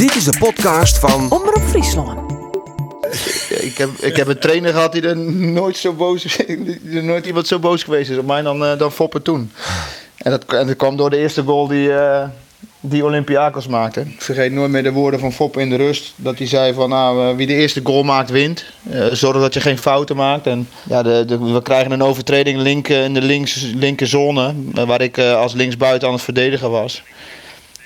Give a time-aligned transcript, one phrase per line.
[0.00, 2.18] Dit is de podcast van Omroep Friesland.
[3.48, 7.26] Ik heb, ik heb een trainer gehad die er nooit zo boos die er nooit
[7.26, 9.52] iemand zo boos geweest is op mij dan, eh, dan Foppe toen.
[10.16, 12.28] En dat, en dat kwam door de eerste goal die, eh,
[12.80, 14.00] die Olympiakos maakte.
[14.00, 16.12] Ik vergeet nooit meer de woorden van Foppe in de rust.
[16.16, 18.64] Dat hij zei van nou, eh, wie de eerste goal maakt wint.
[18.90, 20.46] Eh, zorg dat je geen fouten maakt.
[20.46, 24.54] En ja, de, de- we krijgen een overtreding link, in de links, linker zone.
[24.74, 27.02] eh, Waar ik eh, als linksbuiten aan het verdedigen was.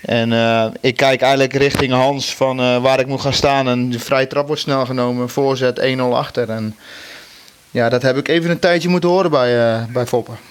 [0.04, 3.68] En eh, ik kijk eigenlijk richting Hans van eh, waar ik moet gaan staan.
[3.68, 5.28] En de vrije trap wordt snel genomen.
[5.28, 6.50] Voorzet 1-0 achter.
[6.50, 6.76] En
[7.70, 10.36] ja, dat heb ik even een tijdje moeten horen bij, eh bij Foppen.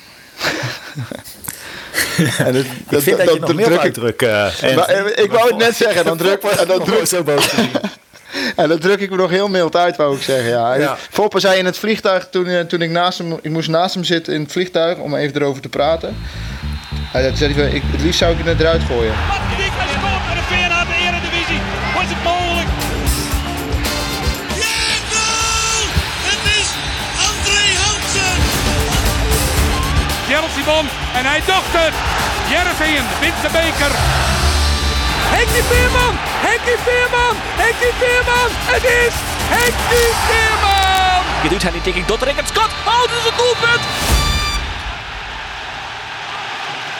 [2.37, 4.51] en dat, Ik vind dat, je nog meer druk ik, uitdrukken.
[4.61, 7.53] en- Maar, ik wou het net zeggen, dan druk, en dan druk, zo boos
[8.55, 10.49] en dan druk ik me nog heel mild uit, wou ik zeggen.
[10.49, 10.73] Ja.
[10.73, 10.97] Ja.
[11.09, 14.33] Foppe zei in het vliegtuig, toen, toen ik naast hem, ik moest naast hem zitten
[14.33, 16.15] in het vliegtuig om even erover te praten.
[17.13, 19.13] Hij zei, hij, ik, het liefst zou ik het eruit gooien.
[19.33, 21.61] Matkedik hij scoort met een veer naar de Eredivisie.
[21.95, 22.69] Was het mogelijk?
[24.63, 24.81] Ja,
[25.13, 25.81] goal!
[26.29, 26.69] Het is
[27.29, 28.37] André Hansen!
[30.27, 30.85] Gerald Simon
[31.17, 31.95] en hij docht het.
[32.51, 33.93] Jervin wint de beker.
[35.35, 36.13] Henkie Veerman!
[36.47, 37.35] Henkie Veerman!
[37.63, 38.49] Henkie Veerman!
[38.73, 39.15] Het is
[39.55, 41.21] Henkie Veerman!
[41.43, 42.71] Je doet hij die tikking tot Rickert Scott.
[42.91, 43.83] Oh, dat is een doelpunt!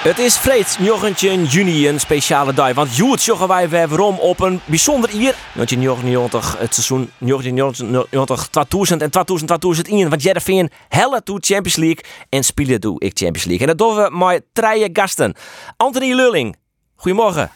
[0.04, 2.74] Het is vreed 19 juni een speciale dag.
[2.74, 5.36] Want Joet joggen wij weer om op een bijzonder hier.
[5.54, 10.10] 1999, het seizoen 1999, 2000 en 2000, 2001.
[10.10, 13.68] Want Jereveen helle toe Champions League en spelen doe ik Champions League.
[13.68, 15.36] En dat doen we met drie gasten.
[15.78, 16.56] Anthony Lulling,
[16.96, 17.52] goedemorgen.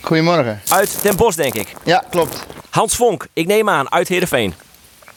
[0.00, 0.60] Goedemorgen.
[0.68, 1.72] Uit Den Bosch, denk ik.
[1.84, 2.46] Ja, klopt.
[2.70, 4.54] Hans Vonk, ik neem aan, uit Heerenveen.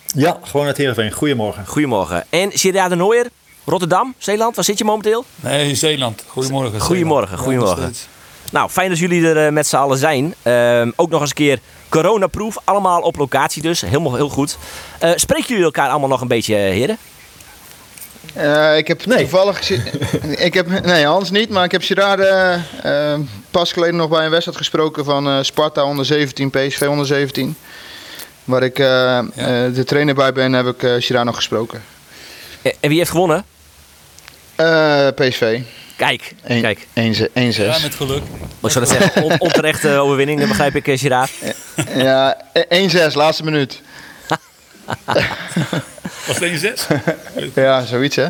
[0.05, 1.11] Ja, gewoon uit Heerenveen.
[1.11, 1.67] Goedemorgen.
[1.67, 2.25] Goedemorgen.
[2.29, 3.27] En Gerard de Nooier,
[3.69, 5.25] Rotterdam, Zeeland, waar zit je momenteel?
[5.35, 6.23] Nee, Zeeland.
[6.27, 6.79] Goedemorgen.
[6.79, 7.45] Goedemorgen, Zeeland.
[7.47, 7.83] goedemorgen.
[7.83, 8.51] Ja.
[8.51, 10.35] Nou, fijn dat jullie er eh, met z'n allen zijn.
[10.41, 12.57] Ehm, ook nog eens een keer coronaproof.
[12.63, 13.81] Allemaal op locatie dus.
[13.81, 14.57] Helemaal heel goed.
[14.99, 16.97] Eh, spreken jullie elkaar allemaal nog een beetje, eh, heren?
[18.33, 19.83] Eh, ik heb toevallig gezien.
[20.39, 22.21] ik heb, nee, Hans niet, maar ik heb Gerard
[23.51, 27.55] pas geleden nog bij een wedstrijd gesproken van eh, Sparta onder 17, PSV onder 17.
[28.43, 31.83] Waar ik de trainer bij ben, heb ik eh Gerard nog gesproken.
[32.61, 33.45] En wie heeft gewonnen?
[34.59, 35.59] Eh, PSV.
[35.95, 36.87] Kijk, Eén- kijk.
[36.93, 37.55] 1-6.
[37.55, 38.21] Ja, met geluk.
[38.59, 39.23] Wat zou dat zeggen?
[39.23, 41.31] On onterechte overwinning, dat begrijp ik, eh, Gerard.
[41.95, 42.37] Ja,
[42.69, 43.81] 1-6, laatste minuut.
[46.27, 46.87] Was het 1-6?
[47.55, 48.25] Ja, zoiets hè.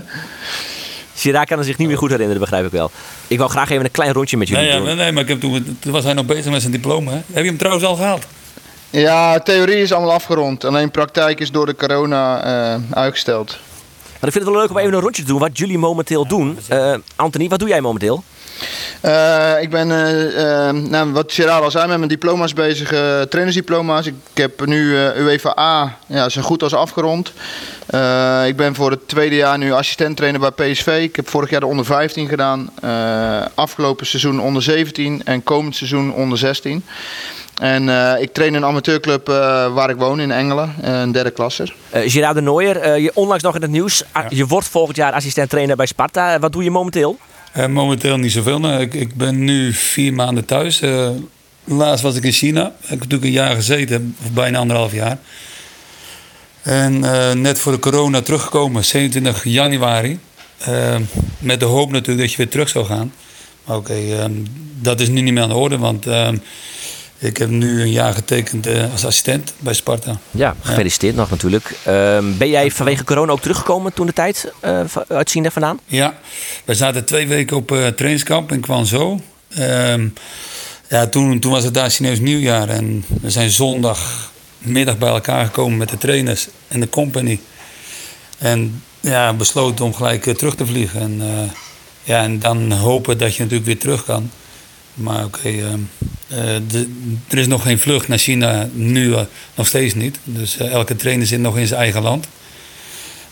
[1.15, 2.91] Gerard kan er zich niet meer goed herinneren, begrijp ik wel.
[3.27, 4.87] Ik wou graag even een klein rondje met jullie Nee, ja, doen.
[4.87, 7.11] nee, nee, maar ik heb toen, toen was hij nog bezig met zijn diploma.
[7.11, 7.17] Hè?
[7.33, 8.25] Heb je hem trouwens al gehaald?
[8.89, 10.63] Ja, theorie is allemaal afgerond.
[10.65, 13.57] Alleen praktijk is door de corona eh, uitgesteld.
[14.19, 16.27] Maar ik vind het wel leuk om even een rondje te doen, wat jullie momenteel
[16.27, 16.59] doen.
[16.67, 18.23] Eh Anthony, wat doe jij momenteel?
[19.01, 22.87] Eh, ik ben, eh, nou, wat Gerard al zei, met mijn diploma's bezig,
[23.29, 24.05] trainersdiploma's.
[24.05, 27.33] Ik heb nu UEFA A, ja, zo goed als afgerond.
[28.45, 30.99] Ik ben voor het tweede jaar nu assistent trainer bij PSV.
[31.01, 32.69] Ik heb vorig jaar de onder 15 gedaan.
[33.55, 36.85] Afgelopen seizoen onder 17 en komend seizoen onder 16.
[37.59, 39.35] En eh, ik train een amateurclub eh,
[39.73, 41.73] waar ik woon in Engelen, eh, een derde klasser.
[41.89, 44.03] Eh Gerard de Nooier, eh, je onlangs nog in het nieuws.
[44.11, 46.39] Ah, Je wordt volgend jaar assistent trainer bij Sparta.
[46.39, 47.17] Wat doe je momenteel?
[47.51, 48.59] Eh, momenteel niet zoveel.
[48.59, 50.81] Nou, ik, ik ben nu vier maanden thuis.
[51.63, 52.65] Laatst was ik in China.
[52.65, 55.17] Ik heb natuurlijk een jaar gezeten, of bijna anderhalf jaar.
[56.61, 60.19] En eh, net voor de corona teruggekomen, 27 januari.
[61.39, 63.13] Met de hoop natuurlijk dat je weer terug zou gaan.
[63.65, 64.31] Maar oké, ehm,
[64.81, 66.37] dat is nu niet meer aan de orde, want ehm,
[67.19, 70.19] ik heb nu een jaar getekend eh, als assistent bij Sparta.
[70.31, 71.75] Ja, gefeliciteerd nog natuurlijk.
[71.85, 75.79] Ehm, ben jij vanwege corona ook teruggekomen toen de tijd eh, va- uit China vandaan?
[75.85, 76.13] Ja,
[76.65, 79.19] we zaten twee weken op eh trainingskamp in Guangzhou.
[79.49, 80.07] Ehm,
[80.89, 85.77] ja, toen, toen was het daar Chinees nieuwjaar en we zijn zondagmiddag bij elkaar gekomen
[85.77, 87.39] met de trainers en de company.
[88.37, 91.01] En ja, besloten om gelijk eh, terug te vliegen.
[91.01, 91.51] En, eh,
[92.03, 94.31] ja, en dan hopen dat je natuurlijk weer terug kan.
[94.99, 95.79] Maar oké, ehm,
[96.27, 96.55] eh,
[97.29, 99.21] er is nog geen vlucht naar China, nu eh,
[99.55, 100.19] nog steeds niet.
[100.23, 102.27] Dus eh, elke trainer zit nog in zijn eigen land.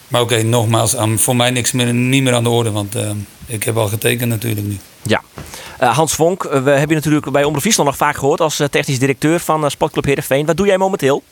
[0.07, 3.09] Maar oké, nogmaals, aan- voor mij niks meer, niet meer aan de orde, want eh,
[3.45, 4.77] ik heb al getekend natuurlijk nu.
[5.01, 5.21] Ja.
[5.79, 8.99] Eh, Hans Vonk, we hebben je natuurlijk bij Omroep Friesland nog vaak gehoord als technisch
[8.99, 10.45] directeur van Sportclub Heerenveen.
[10.45, 11.23] Wat doe jij momenteel?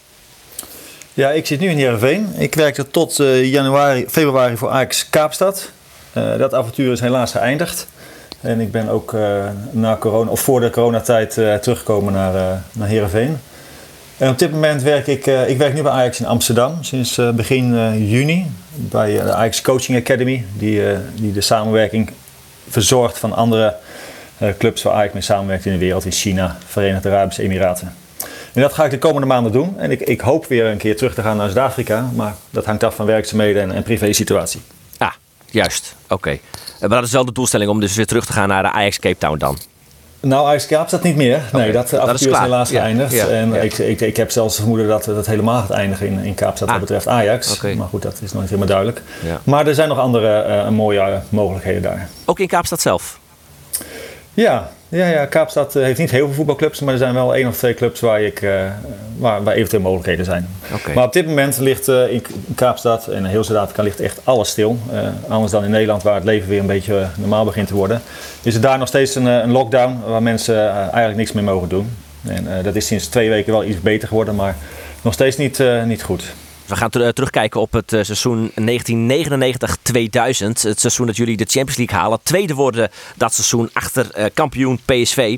[1.14, 2.28] Ja, ik zit nu in Heerenveen.
[2.38, 5.72] Ik werkte tot eh, januari, februari voor Ajax Kaapstad.
[6.14, 7.88] Eh, dat avontuur is helaas geëindigd.
[8.46, 12.58] En ik ben ook eh, na corona, of voor de coronatijd eh, teruggekomen naar, eh
[12.72, 13.38] naar Heerenveen.
[14.18, 17.98] En op dit moment werk ik, ik werk nu bij Ajax in Amsterdam sinds begin
[18.08, 18.52] juni.
[18.76, 20.82] Bij de Ajax Coaching Academy, die,
[21.16, 22.10] die de samenwerking
[22.70, 23.76] verzorgt van andere
[24.58, 26.06] clubs waar Ajax mee samenwerkt in de wereld.
[26.06, 27.94] In China, Verenigde Arabische Emiraten.
[28.54, 29.80] En dat ga ik de komende maanden doen.
[29.80, 32.10] En ik, ik hoop weer een keer terug te gaan naar Zuid-Afrika.
[32.14, 34.62] Maar dat hangt af van werkzaamheden en, en privé-situatie.
[34.68, 34.85] Ah,
[35.56, 35.96] juist.
[36.10, 36.30] Oké.
[36.30, 36.40] Eh,
[36.80, 39.00] Maar dat is wel de doelstelling om dus weer terug te gaan naar de Ajax
[39.00, 39.58] Cape Town dan.
[40.20, 41.42] Nou, Ajax Kaapstad niet meer.
[41.54, 43.12] Nee, dat dat is avontuur is, helaas Ja, geëindigd.
[43.14, 43.60] ja, en ja.
[43.60, 46.74] Ik, ik, ik heb zelfs vermoeden dat dat helemaal gaat eindigen in, in Kaapstad Ah.
[46.74, 47.62] wat betreft Ajax.
[47.62, 49.02] Maar goed, dat is nog niet helemaal duidelijk.
[49.44, 52.10] Maar er zijn nog andere eh, mooie mogelijkheden daar.
[52.26, 53.20] Ook in Kaapstad zelf.
[54.34, 57.48] Ja, ja, ja, Kaapstad eh, heeft niet heel veel voetbalclubs, maar er zijn wel één
[57.48, 58.66] of twee clubs waar, ik, eh,
[59.18, 60.48] waar, waar eventueel mogelijkheden zijn.
[60.96, 62.24] Maar op dit moment ligt eh, in
[62.56, 64.78] Kaapstad en heel Zuid-Afrika ligt echt alles stil.
[64.92, 68.02] Eh, anders dan in Nederland, waar het leven weer een beetje normaal begint te worden.
[68.44, 71.90] Is er daar nog steeds een, een lockdown waar mensen eigenlijk niks meer mogen doen.
[72.28, 74.56] En dat is sinds twee weken wel iets beter geworden, maar
[75.02, 76.34] nog steeds niet, niet goed.
[76.66, 78.56] We gaan eh, terugkijken op het eh, seizoen 1999-2000.
[80.62, 82.20] Het seizoen dat jullie de Champions League halen.
[82.24, 85.38] Tweede worden dat seizoen achter eh, kampioen PSV.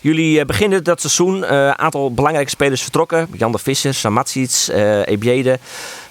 [0.00, 1.54] Jullie beginnen dat seizoen.
[1.54, 3.28] Een aantal belangrijke spelers vertrokken.
[3.36, 5.58] Jan de Visser, Samatsic, eh Ebiede.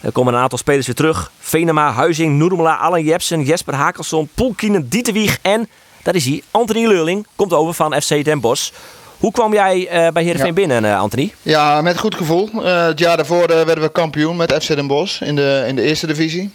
[0.02, 1.32] Er komen een aantal spelers weer terug.
[1.40, 5.70] Venema, Huizing, Noermela, Allen Jepsen, Jesper Hakelson, Poelkinen, Dieterwieg en...
[6.04, 6.44] Daar is hij.
[6.52, 8.72] Anthony Leurling komt over van FC Den Bosch.
[9.22, 10.54] Hoe kwam jij eh, bij Heerenveen Ja.
[10.54, 11.34] binnen, eh, Anthony?
[11.42, 12.50] Ja, met goed gevoel.
[12.64, 15.82] Eh, het jaar daarvoor werden we kampioen met FC Den Bosch in de, in de
[15.82, 16.52] eerste divisie.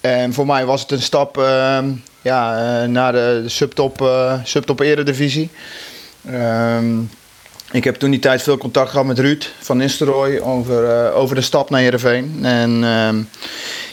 [0.00, 1.90] En voor mij was het een stap ehm,
[2.22, 2.54] ja,
[2.86, 4.10] naar de, subtop,
[4.44, 5.50] subtop eredivisie.
[6.26, 6.94] Ehm,
[7.72, 11.34] ik heb toen die tijd veel contact gehad met Ruud van Nistelrooy over, eh, over
[11.34, 12.38] de stap naar Heerenveen.
[12.42, 13.22] En ehm,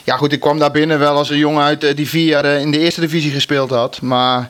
[0.04, 2.46] ja goed, ik kwam daar binnen wel als een jongen uit eh, die vier jaar
[2.46, 4.02] eh, in de eerste divisie gespeeld had.
[4.02, 4.50] Maar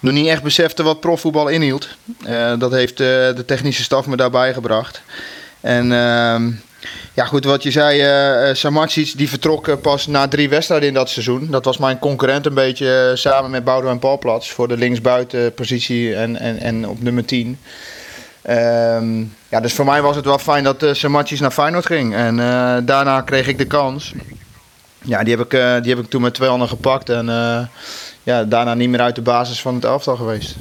[0.00, 1.88] nog niet echt besefte wat profvoetbal inhield.
[2.58, 5.02] Dat heeft de technische staf me daarbij gebracht.
[5.60, 6.50] En ehm,
[7.14, 11.50] ja, goed, wat je zei, Samacic die vertrok pas na drie wedstrijden in dat seizoen.
[11.50, 16.58] Dat was mijn concurrent een beetje samen met Boudewijn Palplats voor de linksbuitenpositie en, en,
[16.58, 17.58] en op nummer 10.
[18.46, 22.14] Ehm, ja, dus voor mij was het wel fijn dat uh, Samacic naar Feyenoord ging.
[22.14, 24.14] En eh, daarna kreeg ik de kans.
[25.02, 27.08] Ja, die heb ik, eh, die heb ik toen met twee handen gepakt.
[27.08, 27.66] En eh,
[28.22, 30.56] ja, daarna niet meer uit de basis van het elftal geweest.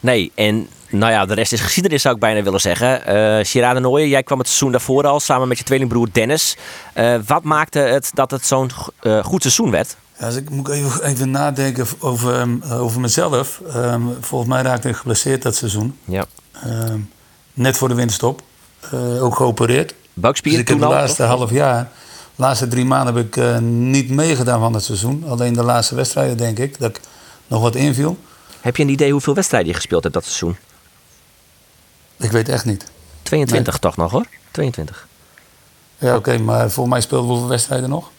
[0.00, 3.06] Nee, en nou ja, de rest is geschiedenis zou ik bijna willen zeggen.
[3.06, 6.56] Eh Gerard de Nooijen, jij kwam het seizoen daarvoor al samen met je tweelingbroer Dennis.
[6.92, 8.70] Eh, wat maakte het dat het zo'n
[9.00, 9.96] eh, goed seizoen werd?
[10.18, 13.60] Ja, als ik moet even, even nadenken over, ehm, over mezelf.
[13.74, 15.98] Ehm, volgens mij raakte ik geblesseerd dat seizoen.
[16.04, 16.24] Ja.
[16.62, 16.98] Ehm,
[17.58, 18.42] net voor de winterstop.
[18.80, 19.94] Eh, ook geopereerd.
[20.14, 21.82] Buikspier Dus ik heb toen de laatste half jaar,
[22.36, 25.24] de laatste drie maanden heb ik eh, niet meegedaan van het seizoen.
[25.28, 27.00] Alleen de laatste wedstrijden denk ik dat ik
[27.46, 28.18] nog wat inviel.
[28.60, 30.56] Heb je een idee hoeveel wedstrijden je gespeeld hebt dat seizoen?
[32.16, 32.84] Ik weet echt niet.
[33.22, 34.26] 22 toch nog hoor?
[34.50, 35.06] 22.
[35.98, 38.10] Ja, oké, maar voor mij speelden we hoeveel wedstrijden nog?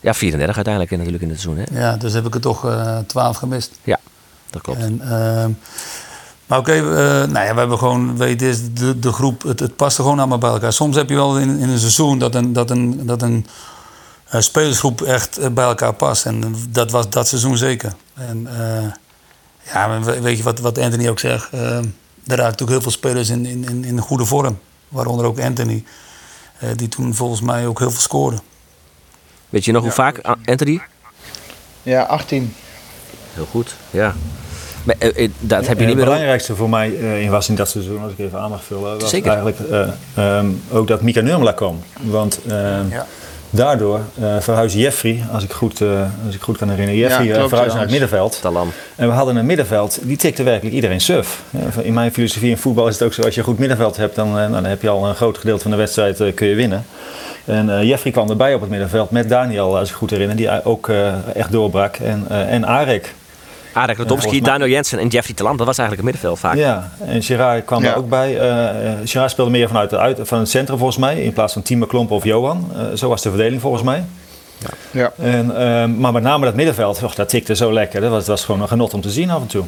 [0.00, 1.64] Ja, 34 uiteindelijk natuurlijk in het seizoen.
[1.64, 1.80] Hè?
[1.80, 3.72] Ja, dus heb ik er toch eh 12 gemist.
[3.82, 4.00] Ja,
[4.50, 4.80] dat klopt.
[4.80, 5.50] En, ehm,
[6.46, 6.82] maar oké, eh,
[7.30, 10.18] nou ja, we hebben gewoon, weet je, de, de groep, het, het past er gewoon
[10.18, 10.72] allemaal bij elkaar.
[10.72, 13.46] Soms heb je wel in, in een seizoen dat een, dat een, dat een
[14.28, 16.26] eh, spelersgroep echt eh, bij elkaar past.
[16.26, 17.92] En dat was dat seizoen zeker.
[18.14, 18.92] En eh,
[19.72, 21.52] ja, weet je wat, wat Anthony ook zegt?
[22.26, 24.58] er raakten natuurlijk heel veel spelers in, in, in, in goede vorm.
[24.88, 25.84] Waaronder ook Anthony,
[26.58, 28.38] eh, die toen volgens mij ook heel veel scoorde.
[29.48, 30.82] Weet je nog hoe vaak, Anthony?
[31.82, 32.54] Ja, 18.
[33.32, 34.14] Heel goed, ja.
[34.84, 36.04] Maar, eh, eh, dat heb je niet het meer...
[36.04, 38.98] belangrijkste voor mij eh, in was in dat seizoen, als ik even aan mag vullen,
[39.00, 39.32] was Zeker.
[39.32, 41.80] eigenlijk eh, ehm, ook dat Mika Nurmela kwam.
[42.02, 43.06] Want ehm, Ja.
[43.50, 47.36] daardoor uh, verhuisde Jeffrey, als ik goed, uh, als ik goed kan herinneren, Jeffrey Ja,
[47.36, 48.40] uh, verhuisde naar het middenveld.
[48.96, 51.42] En we hadden een middenveld, die tikte werkelijk iedereen suf.
[51.50, 53.96] Ja, In mijn filosofie in voetbal is het ook zo, als je een goed middenveld
[53.96, 56.54] hebt, dan, nou, dan heb je al een groot gedeelte van de wedstrijd kun je
[56.54, 56.84] winnen.
[57.44, 60.64] En eh, Jeffrey kwam erbij op het middenveld met Daniel, als ik goed herinner, die
[60.64, 61.96] ook eh, echt doorbrak.
[61.96, 63.14] En, eh, en Arek.
[63.74, 65.56] Arek Radomski, Daniel Jensen en Jeffrey Talan.
[65.56, 66.56] Dat was eigenlijk het middenveld vaak.
[66.64, 67.90] Ja, en Gerard kwam Ja.
[67.90, 68.38] er ook bij.
[68.38, 71.62] Eh Gerard speelde meer vanuit de uit, van het centrum volgens mij, in plaats van
[71.62, 72.70] Timo Klomp of Johan.
[72.76, 74.04] Eh, zo was de verdeling volgens mij.
[74.90, 75.12] Ja.
[75.18, 78.00] En, eh, maar met name dat middenveld, och, dat tikte zo lekker.
[78.00, 79.64] Dat was, dat was gewoon een genot om te zien af en toe.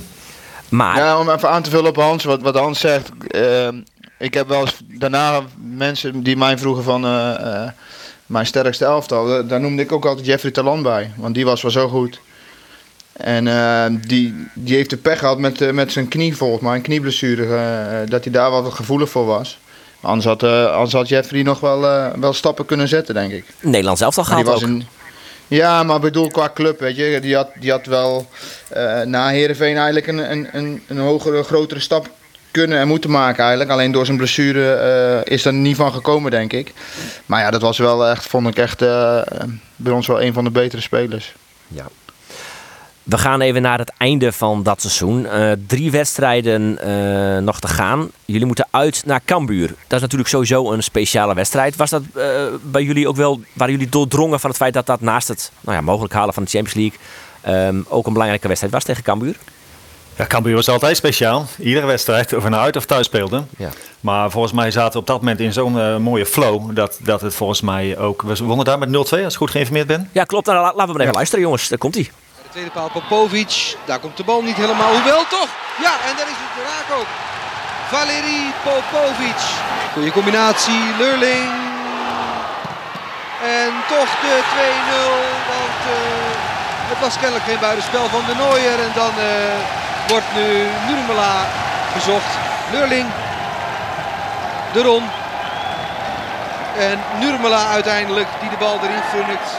[0.68, 3.10] Maar, Ja, om even aan te vullen op Hans, wat, wat Hans zegt.
[3.28, 3.68] eh,
[4.18, 5.40] ik heb wel eens daarna
[5.74, 7.68] mensen die mij vroegen van eh, eh,
[8.26, 9.26] mijn sterkste elftal.
[9.26, 11.10] Daar, daar noemde ik ook altijd Jeffrey Talan bij.
[11.16, 12.20] Want die was wel zo goed.
[13.16, 16.74] En eh, die, die heeft de pech gehad met, eh, met zijn knie volgens mij,
[16.74, 17.56] een knieblessure.
[17.56, 19.58] eh, dat hij daar wat gevoelig voor was.
[20.00, 21.80] Anders had, anders had Jeffrey nog wel,
[22.20, 23.44] wel stappen kunnen zetten, denk ik.
[24.28, 24.76] Maar die gehaald was ook.
[24.76, 24.86] een,
[25.48, 27.18] ja, maar ik bedoel qua club, weet je.
[27.20, 28.28] Die had, die had wel
[29.04, 32.10] na Heerenveen eigenlijk een, een, een, een hogere, grotere stap
[32.50, 33.70] kunnen en moeten maken eigenlijk.
[33.70, 36.72] Alleen door zijn blessure is er niet van gekomen, denk ik.
[37.26, 38.78] Maar ja, dat was wel echt, vond ik echt
[39.76, 41.34] bij ons wel een van de betere spelers.
[41.68, 41.86] Ja.
[43.06, 45.20] We gaan even naar het einde van dat seizoen.
[45.20, 48.10] Uh, drie wedstrijden uh, nog te gaan.
[48.24, 49.66] Jullie moeten uit naar Cambuur.
[49.68, 51.76] Dat is natuurlijk sowieso een speciale wedstrijd.
[51.76, 52.22] Was dat uh,
[52.62, 55.76] bij jullie ook wel, waren jullie doordrongen van het feit dat dat naast het nou
[55.76, 56.92] ja, mogelijk halen van de Champions
[57.44, 59.36] League um, ook een belangrijke wedstrijd was tegen Cambuur?
[60.16, 61.46] Ja, Cambuur was altijd speciaal.
[61.58, 63.48] Iedere wedstrijd, of we nou uit of thuis speelden.
[63.58, 63.68] Ja.
[64.00, 66.74] Maar volgens mij zaten we op dat moment in zo'n uh, mooie flow.
[66.74, 68.22] Dat, dat het volgens mij ook...
[68.22, 70.08] We wonnen daar met 0-2, als ik goed geïnformeerd ben.
[70.12, 70.46] Ja, klopt.
[70.46, 71.12] Nou, laten we maar even ja.
[71.12, 71.68] luisteren, jongens.
[71.68, 72.04] Daar komt hij.
[72.04, 72.10] De
[72.56, 73.76] tweede paal Popovic.
[73.84, 74.92] Daar komt de bal niet helemaal.
[74.92, 75.50] Hoewel toch.
[75.86, 77.10] Ja, en daar is het raak ook.
[77.92, 79.40] Valerie Popovic.
[79.92, 80.82] Goeie combinatie.
[80.98, 81.50] Lurling.
[83.60, 84.56] En toch de 2-0.
[85.52, 86.00] Want uh,
[86.90, 88.78] het was kennelijk geen buitenspel van de Nooier.
[88.80, 89.12] En dan...
[89.18, 89.56] Uh,
[90.08, 90.48] wordt nu
[90.88, 91.34] Nurmela
[91.92, 92.32] gezocht.
[92.72, 93.08] Lurling.
[94.72, 95.04] De Ron.
[96.78, 99.50] En Nurmela uiteindelijk die de bal erin funnikt.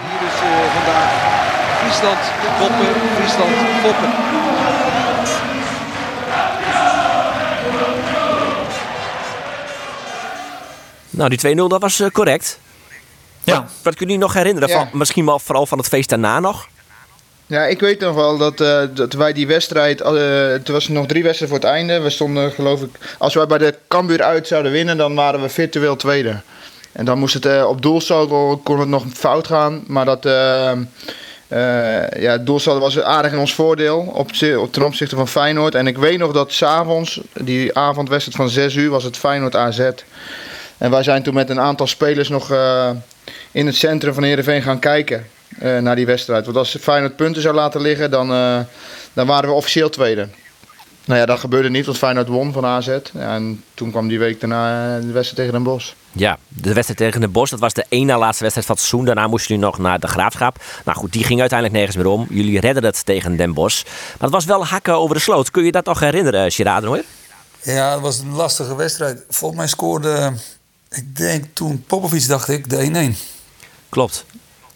[0.00, 1.47] Hier dus uh, vandaag
[1.88, 2.18] Friesland
[2.58, 4.10] Poppen, Friesland Poppen.
[11.10, 12.58] Nou, die 2-0 dat was uh, correct.
[13.44, 13.54] Ja.
[13.54, 14.68] Wat, wat kun je nog herinneren?
[14.68, 14.76] Ja.
[14.76, 16.68] Van, misschien wel vooral van het feest daarna nog?
[17.46, 20.00] Ja, ik weet nog wel dat, uh, dat wij die wedstrijd.
[20.00, 20.06] Uh,
[20.54, 22.00] toen was er nog drie wedstrijden voor het einde.
[22.00, 22.90] We stonden, geloof ik.
[23.18, 26.40] Als wij bij de Cambuur uit zouden winnen, dan waren we virtueel tweede.
[26.92, 29.84] En dan moest het uh, op doelsaldo kon het nog fout gaan.
[29.86, 30.26] Maar dat.
[31.48, 33.98] Ja, het doelsaldo was aardig in ons voordeel.
[33.98, 35.74] Op, op ten opzichte van Feyenoord.
[35.74, 39.90] En ik weet nog dat s'avonds, die avondwedstrijd van 6 uur, was het Feyenoord AZ.
[40.78, 42.50] En wij zijn toen met een aantal spelers nog
[43.52, 45.26] in het centrum van Heerenveen gaan kijken.
[45.62, 46.44] Uh, naar die wedstrijd.
[46.44, 48.28] Want als Feyenoord punten zou laten liggen, dan,
[49.12, 50.28] dan waren we officieel tweede.
[51.08, 52.88] Nou ja, dat gebeurde niet, want Feyenoord won van AZ.
[53.14, 55.92] En toen kwam die week daarna de wedstrijd tegen Den Bosch.
[56.18, 58.84] Ja, de wedstrijd tegen Den Bosch, dat was de één na laatste wedstrijd van het
[58.84, 59.06] seizoen.
[59.06, 60.56] Daarna moesten jullie nog naar de Graafschap.
[60.84, 62.26] Nou goed, die ging uiteindelijk nergens meer om.
[62.30, 63.84] Jullie redden het tegen Den Bosch.
[63.84, 65.50] Maar het was wel hakken over de sloot.
[65.50, 67.02] Kun je dat nog herinneren, Gerard hoor?
[67.62, 69.22] Ja, het was een lastige wedstrijd.
[69.28, 70.32] Volgens mij scoorde,
[70.90, 73.18] ik denk toen Popovic, dacht ik, de 1-1.
[73.88, 74.24] Klopt.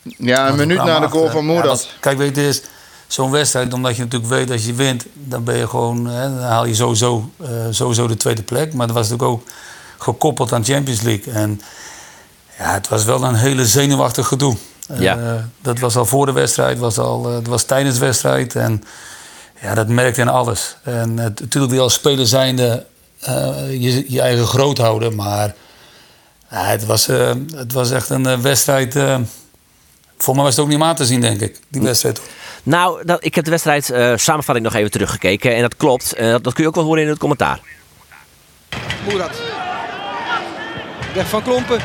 [0.03, 1.83] Ja, een minuut na de goal van Moerat.
[1.83, 2.63] Ja, kijk, weet je, is
[3.07, 6.39] zo'n wedstrijd, omdat je natuurlijk weet als je wint, dan ben je gewoon, hè, dan
[6.39, 8.73] haal je sowieso, uh, sowieso de tweede plek.
[8.73, 9.49] Maar dat was natuurlijk ook
[10.03, 11.33] gekoppeld aan Champions League.
[11.33, 11.61] En
[12.59, 14.57] ja, het was wel een hele zenuwachtig gedoe.
[14.99, 15.17] Ja.
[15.17, 18.55] Uh, dat was al voor de wedstrijd, was al, uh, dat was tijdens de wedstrijd.
[18.55, 18.85] En
[19.61, 20.77] ja, dat merkte in alles.
[20.83, 22.87] En natuurlijk wil als speler zijnde
[23.69, 25.55] je, je eigen groot houden, maar
[26.47, 27.07] het, was,
[27.55, 28.95] het was echt een wedstrijd.
[30.19, 32.21] Voor mij was het ook niet om aan te zien, denk ik, die wedstrijd.
[32.63, 35.55] Nou, dat, ik heb de wedstrijd uh, samenvatting nog even teruggekeken.
[35.55, 36.21] En dat klopt.
[36.21, 37.61] Uh, dat kun je ook wel horen in het commentaar.
[39.05, 39.62] Moerat.
[41.15, 41.81] Weg van Klompen.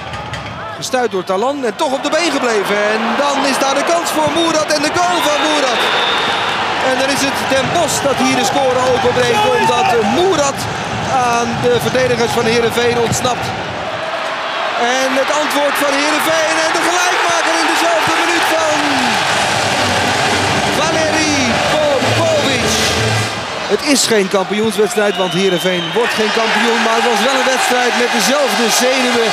[0.75, 2.77] Gestuurd door Talan en toch op de been gebleven.
[2.93, 5.81] En dan is daar de kans voor Moerat en de goal van Moerat.
[6.89, 9.43] En dan is het Den Bosch dat hier de score openbreekt.
[9.57, 10.60] Omdat Moerat
[11.31, 13.48] aan de verdedigers van Heerenveen ontsnapt.
[15.01, 18.77] En het antwoord van Heerenveen en de gelijkmaker in dezelfde minuut van
[20.79, 22.72] Valerie Popovic.
[23.77, 26.79] Het is geen kampioenswedstrijd, want Heerenveen wordt geen kampioen.
[26.86, 29.29] Maar het was wel een wedstrijd met dezelfde zenuwen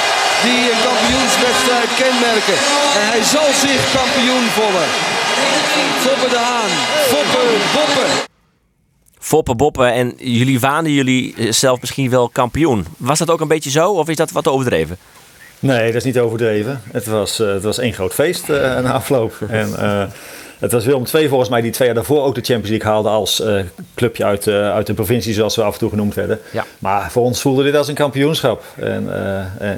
[0.47, 2.59] die een kampioenswedstrijd kenmerken.
[2.99, 4.89] En hij zal zich kampioen voelen.
[6.05, 6.73] Foppe de Haan,
[7.11, 7.43] Foppe
[7.75, 8.11] Boppen.
[9.19, 12.87] Foppe Boppen en jullie waanden jullie zelf misschien wel kampioen.
[12.97, 14.97] Was dat ook een beetje zo of is dat wat overdreven?
[15.59, 16.83] Nee, dat is niet overdreven.
[16.93, 19.35] Het was, uh, het was één groot feest uh, na afloop.
[19.49, 20.03] En uh,
[20.64, 23.09] het was Willem II volgens mij die twee jaar daarvoor ook de Champions League haalde
[23.09, 23.42] als
[23.94, 26.40] clubje uit, uit de provincie zoals we af en toe genoemd werden.
[26.50, 26.64] Ja.
[26.78, 28.62] Maar voor ons voelde dit als een kampioenschap.
[28.76, 29.09] En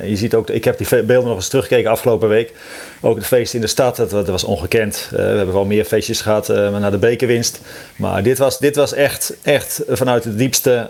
[0.04, 2.52] je ziet ook, ik heb die beelden nog eens teruggekeken afgelopen week.
[3.00, 5.08] Ook het feest in de stad, dat, dat was ongekend.
[5.10, 7.60] we hebben wel meer feestjes gehad naar de bekerwinst.
[7.96, 10.88] Maar dit was, dit was echt, echt vanuit het diepste,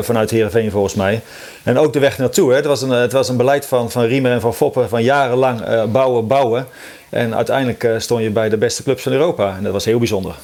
[0.00, 1.20] vanuit Heerenveen volgens mij.
[1.62, 2.50] En ook de weg naartoe.
[2.50, 2.56] Hè.
[2.56, 5.90] Het, was een, het was een beleid van, van Riemer en van Foppen van jarenlang
[5.92, 6.66] bouwen, bouwen.
[7.14, 9.56] En uiteindelijk uh, stond je bij de beste clubs van Europa.
[9.56, 10.34] En dat was heel bijzonder.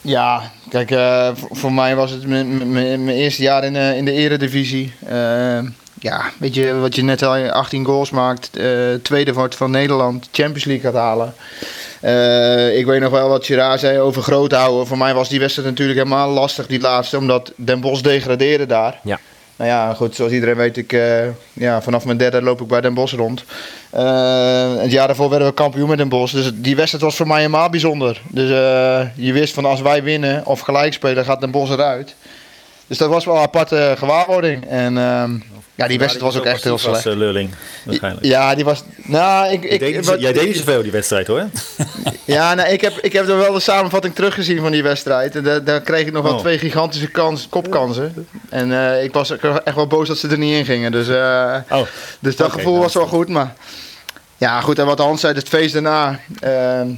[0.00, 4.92] Ja, kijk, uh, voor mij was het mijn eerste jaar in, in de eredivisie.
[6.00, 8.50] ja, weet je, wat je net al 18 goals maakt,
[9.02, 11.34] tweede wordt van Nederland, Champions League gaat halen.
[12.78, 14.86] ik weet nog wel wat Gerard zei over groot houden.
[14.86, 19.00] Voor mij was die wedstrijd natuurlijk helemaal lastig, die laatste, omdat Den Bosch degradeerde daar.
[19.02, 19.18] Ja.
[19.58, 22.80] Nou ja, goed, zoals iedereen weet, ik, uh, ja, vanaf mijn derde loop ik bij
[22.80, 23.44] Den Bosch rond.
[23.94, 26.34] Uh, het jaar daarvoor werden we kampioen met Den Bosch.
[26.34, 28.20] Dus die wedstrijd was voor mij helemaal bijzonder.
[28.28, 32.14] Dus uh, je wist van als wij winnen of gelijk spelen, gaat Den Bosch eruit.
[32.88, 34.66] Dus dat was wel een aparte gewaarwording.
[34.68, 35.32] En ehm,
[35.74, 37.06] ja, die wedstrijd was ook echt heel was slecht.
[37.06, 37.50] uh, Lulling,
[37.84, 38.26] waarschijnlijk.
[38.26, 38.82] Ja, die was...
[38.96, 41.44] Nou, ik, ik, Deed niet- wat- jij deed niet zoveel die wedstrijd hoor.
[42.24, 45.36] Ja, nou, ik, heb, ik heb er wel de samenvatting teruggezien van die wedstrijd.
[45.36, 46.38] En daar, daar kreeg ik nog wel Oh.
[46.38, 48.26] twee gigantische kans, kopkansen.
[48.48, 49.30] En eh, ik was
[49.64, 50.92] echt wel boos dat ze er niet in gingen.
[50.92, 51.80] Dus, eh, Oh,
[52.20, 53.28] dus dat gevoel nou, was wel goed.
[53.28, 53.54] Maar
[54.36, 54.78] ja, goed.
[54.78, 56.18] En wat Hans zei, het feest daarna.
[56.40, 56.88] ehm,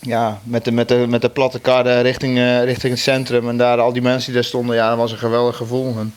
[0.00, 3.48] ja, met de, met de, met de platte kar richting, eh, richting het centrum.
[3.48, 4.76] En daar al die mensen die daar stonden.
[4.76, 5.98] Ja, dat was een geweldig gevoel.
[5.98, 6.14] En,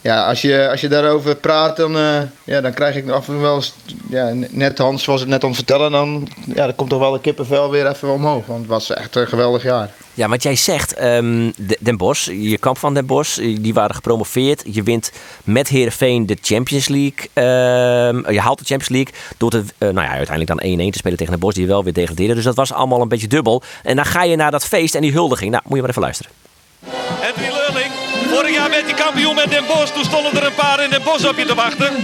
[0.00, 3.32] ja, als je, als je daarover praat, dan, eh, ja, dan krijg ik af en
[3.32, 3.74] toe wel eens...
[4.08, 5.90] Ja, net Hans was het net aan het vertellen.
[5.90, 8.46] Dan, ja, dan komt toch wel de kippenvel weer even omhoog.
[8.46, 9.90] Want het was echt een geweldig jaar.
[10.14, 13.74] Ja, wat jij zegt, ehm, De- Den Bosch, je kamp van Den Bosch, eh, die
[13.74, 14.62] waren gepromoveerd.
[14.66, 15.12] Je wint
[15.44, 17.28] met Heerenveen de Champions League.
[17.32, 20.98] Ehm, je haalt de Champions League door te, eh, nou ja, uiteindelijk dan 1-1 te
[20.98, 22.34] spelen tegen Den Bosch, die wel weer degradeerde.
[22.34, 23.62] Dus dat was allemaal een beetje dubbel.
[23.82, 25.50] En dan ga je naar dat feest en die huldiging.
[25.50, 26.32] Nou, moet je maar even luisteren.
[27.22, 27.47] Edwin
[29.08, 29.92] kampioen met Den Bosch.
[29.92, 31.94] Toen stonden er een paar in Den Bosch op je te wachten.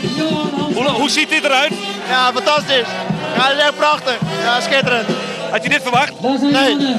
[0.75, 1.73] Hoe, hoe ziet dit eruit?
[2.09, 2.89] Ja, fantastisch.
[3.37, 4.17] Ja, dat is echt prachtig.
[4.43, 5.09] Ja, schitterend.
[5.51, 6.13] Had je dit verwacht?
[6.41, 6.97] Nee.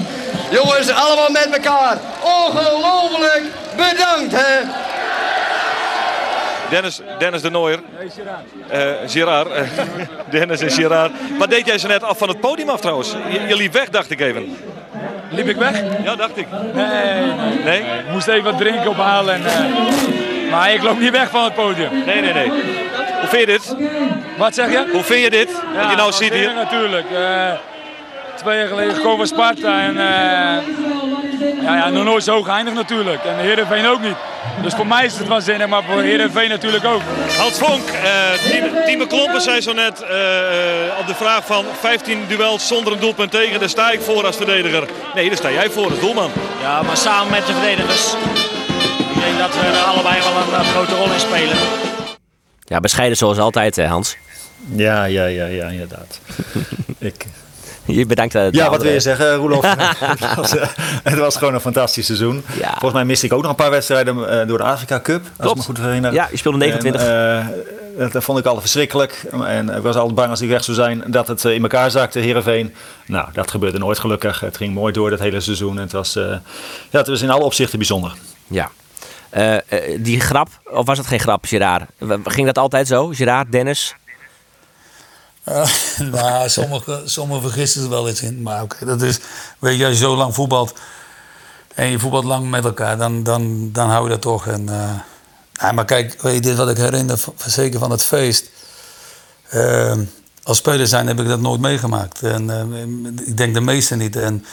[0.52, 1.98] Jongens, allemaal met elkaar.
[2.22, 3.44] Ongelooflijk
[3.76, 4.62] bedankt, hè.
[6.70, 7.80] Dennis, Dennis de Nooier.
[8.70, 9.52] Eh Gerard.
[9.52, 9.62] eh,
[10.32, 11.12] Dennis en Gerard.
[11.38, 13.16] Wat deed jij zo net af van het podium af trouwens?
[13.30, 14.58] Je, je liep weg, dacht ik even.
[15.30, 15.82] Liep ik weg?
[16.04, 16.48] Ja, dacht ik.
[16.74, 17.80] Nee, nee.
[17.80, 19.34] Ik moest even wat drinken ophalen.
[19.34, 21.90] En, eh, maar ik loop niet weg van het podium.
[22.06, 22.50] Nee, nee, nee.
[22.50, 23.76] Hoe vind je dit?
[24.38, 24.86] Wat zeg je?
[24.92, 25.52] Hoe vind je dit?
[25.76, 26.54] Wat je nou ziet hier?
[26.54, 27.12] natuurlijk.
[27.12, 27.52] Eh,
[28.46, 29.82] twee jaar geleden gekomen van Sparta.
[29.82, 33.24] En, eh, ja, ja, nog nooit zo geëindigd natuurlijk.
[33.24, 34.16] En Heerenveen ook niet.
[34.62, 37.02] Dus voor mij is het waanzinnig, maar voor Heerenveen natuurlijk ook.
[37.38, 42.26] Hans Vonk, eh Timo Klompen zei zo net eh, eh, op de vraag van 15
[42.28, 43.60] duels zonder een doelpunt tegen.
[43.60, 44.90] Daar sta ik voor als verdediger.
[45.16, 46.32] Nee, daar sta jij voor als doelman.
[46.62, 48.14] Ja, maar samen met de verdedigers.
[49.14, 51.58] Ik denk dat we er allebei wel een grote rol in spelen.
[52.64, 54.18] Ja, bescheiden zoals altijd, hè, Hans.
[54.76, 56.20] Ja, ja, ja, ja, inderdaad.
[57.00, 57.26] ik,
[57.98, 58.34] Je bedankt.
[58.52, 59.64] ja, wat wil je zeggen, Roelof?
[60.20, 60.68] het, was, eh,
[61.04, 62.44] het was gewoon een fantastisch seizoen.
[62.60, 62.70] Ja.
[62.70, 65.22] Volgens mij miste ik ook nog een paar wedstrijden eh, door de Afrika Cup.
[65.38, 66.14] Als ik me goed herinner.
[66.14, 67.02] Ja, je speelde 29.
[67.02, 67.48] En,
[67.98, 69.26] eh, dat vond ik al verschrikkelijk.
[69.46, 72.20] En ik was altijd bang als ik weg zou zijn dat het in elkaar zakte,
[72.20, 72.74] Heerenveen.
[73.06, 74.40] Nou, dat gebeurde nooit gelukkig.
[74.40, 75.76] Het ging mooi door dat hele seizoen.
[75.76, 76.42] En het was, ja,
[76.90, 78.14] het was in alle opzichten bijzonder.
[78.48, 78.72] Ja.
[80.00, 81.84] Die grap, of was het geen grap, Gerard?
[82.24, 83.08] Ging dat altijd zo?
[83.08, 83.96] Gerard, Dennis?
[85.46, 85.70] Eh,
[86.12, 88.42] nou, sommigen sommige vergissen er wel iets in.
[88.42, 89.20] Maar oké, dat is...
[89.60, 90.74] Weet je, als je zo lang voetbalt...
[91.76, 94.48] en je voetbalt lang met elkaar, dan, dan, dan hou je dat toch.
[94.48, 95.00] En, eh,
[95.54, 98.50] ja, maar kijk, weet je, dit wat ik herinner, zeker van het feest...
[99.50, 99.98] eh,
[100.44, 102.22] als speler zijn heb ik dat nooit meegemaakt.
[102.22, 104.16] En eh, ik denk de meesten niet.
[104.16, 104.46] En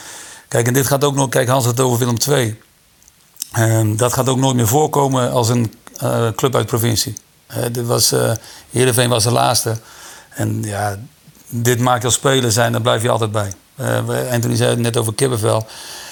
[0.47, 1.29] kijk, en dit gaat ook nog...
[1.29, 2.61] Kijk, Hans had het over Willem II.
[3.51, 5.73] Ehm, dat gaat ook nooit meer voorkomen als een
[6.35, 7.13] club uit provincie.
[7.47, 8.13] Eh, dit was,
[8.69, 9.77] Heerenveen was de laatste.
[10.35, 10.97] En ja,
[11.49, 13.53] dit maakt je als speler zijn, daar blijf je altijd bij.
[13.75, 15.65] We- Anthony zei het net over Kippenvel.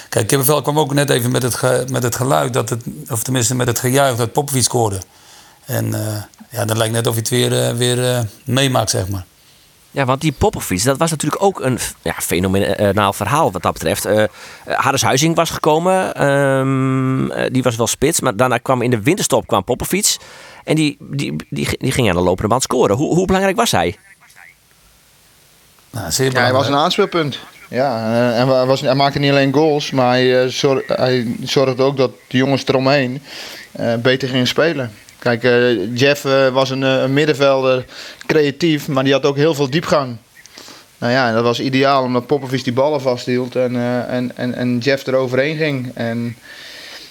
[0.08, 3.54] Kijk, Kippenvel kwam ook net even met het, met het geluid, dat het, of tenminste
[3.54, 4.98] met het gejuich dat Popovic scoorde.
[5.64, 9.24] En eh, ja, dat lijkt net of hij het weer, eh, weer meemaakt, zeg maar.
[9.90, 14.04] Ja, want die Popovic, dat was natuurlijk ook een ja, fenomenaal verhaal wat dat betreft.
[14.04, 14.24] Eh
[14.64, 18.20] Harris Huizing was gekomen, ehm, eh, die was wel spits.
[18.20, 20.16] Maar daarna kwam in de winterstop kwam Popovic.
[20.64, 22.96] En die, die, die, die ging aan de lopende band scoren.
[22.96, 23.96] Hoe, hoe belangrijk was hij?
[25.90, 27.38] Nou, Ja, hij was een aanspeelpunt.
[27.68, 31.36] Ja, eh, en hij, was, hij maakte niet alleen goals, maar hij, eh, zor- hij
[31.42, 33.22] zorgde ook dat de jongens eromheen
[33.72, 34.92] eh, beter gingen spelen.
[35.18, 37.84] Kijk, eh, Jeff eh, was een, eh, een middenvelder,
[38.26, 40.16] creatief, maar die had ook heel veel diepgang.
[40.98, 44.54] Nou ja, en dat was ideaal omdat Popovic die ballen vasthield en, eh, en, en,
[44.54, 45.90] en Jeff eroverheen ging.
[45.94, 46.36] En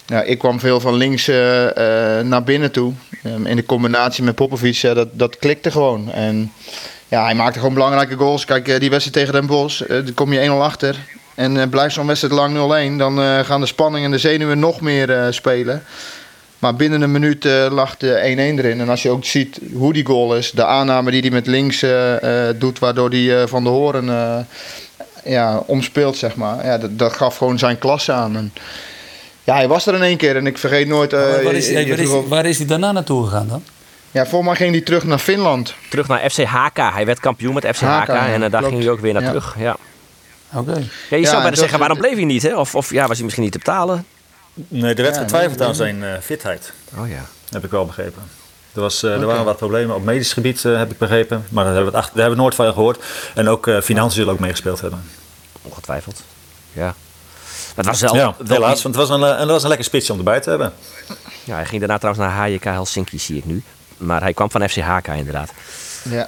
[0.05, 2.93] ja, ik kwam veel van links eh, eh, naar binnen toe.
[3.23, 6.11] Ehm, in de combinatie met Popovic, dat, dat klikte gewoon.
[6.11, 6.51] En
[7.07, 8.45] ja, hij maakte gewoon belangrijke goals.
[8.45, 10.95] Kijk, eh, die wedstrijd tegen Den Bosch, dan kom je 1-0 achter.
[11.35, 15.27] En blijft zo'n wedstrijd lang 0-1, dan gaan de spanning en de zenuwen nog meer
[15.29, 15.83] spelen.
[16.59, 18.79] Maar binnen een minuut lag de 1-1 erin.
[18.79, 21.85] En als je ook ziet hoe die goal is, de aanname die hij met links
[22.57, 24.07] doet, waardoor hij van de horen
[25.23, 26.65] ja, omspeelt, zeg maar.
[26.65, 28.35] Ja, dat, dat gaf gewoon zijn klasse aan.
[28.35, 28.53] En,
[29.51, 31.13] ja, hij was er in één keer en ik vergeet nooit.
[31.13, 33.63] eh, waar, is, je- hey, je waar, is, waar hij daarna naartoe gegaan dan?
[34.11, 35.73] ja, volgens mij ging hij terug naar Finland.
[35.89, 36.77] Terug naar FC HK.
[36.93, 38.07] Hij werd kampioen met FC HK.
[38.09, 39.27] En eh, daar ging hij ook weer naar Ja.
[39.27, 39.55] terug.
[39.59, 39.75] Ja.
[40.53, 40.71] Oké.
[40.73, 40.77] Ja,
[41.09, 42.43] je Ja, zou bijna zeggen, waarom bleef hij niet?
[42.43, 42.55] Hè?
[42.57, 44.05] Of, of ja, was hij misschien niet te betalen?
[44.53, 46.73] Nee, er werd Ja, getwijfeld nee, aan zijn eh, fitheid.
[46.97, 47.25] Oh ja.
[47.49, 48.21] Heb ik wel begrepen.
[48.73, 51.45] Er, was, eh, er waren wat problemen op medisch gebied, eh, heb ik begrepen.
[51.49, 53.03] Maar daar hebben we, het achter, daar hebben we nooit van gehoord.
[53.35, 55.03] En ook eh financiën zullen ook meegespeeld hebben.
[55.61, 56.23] Ongetwijfeld.
[56.73, 56.95] Ja.
[57.75, 58.81] Dat was wel, ja, wel helaas.
[58.81, 60.73] Want het was, een, eh, en dat was een lekker spitsje om erbij te hebben.
[61.43, 63.63] Ja, hij ging daarna trouwens naar HJK Helsinki, zie ik nu.
[63.97, 65.51] Maar hij kwam van FC HK inderdaad.
[66.09, 66.27] Ja.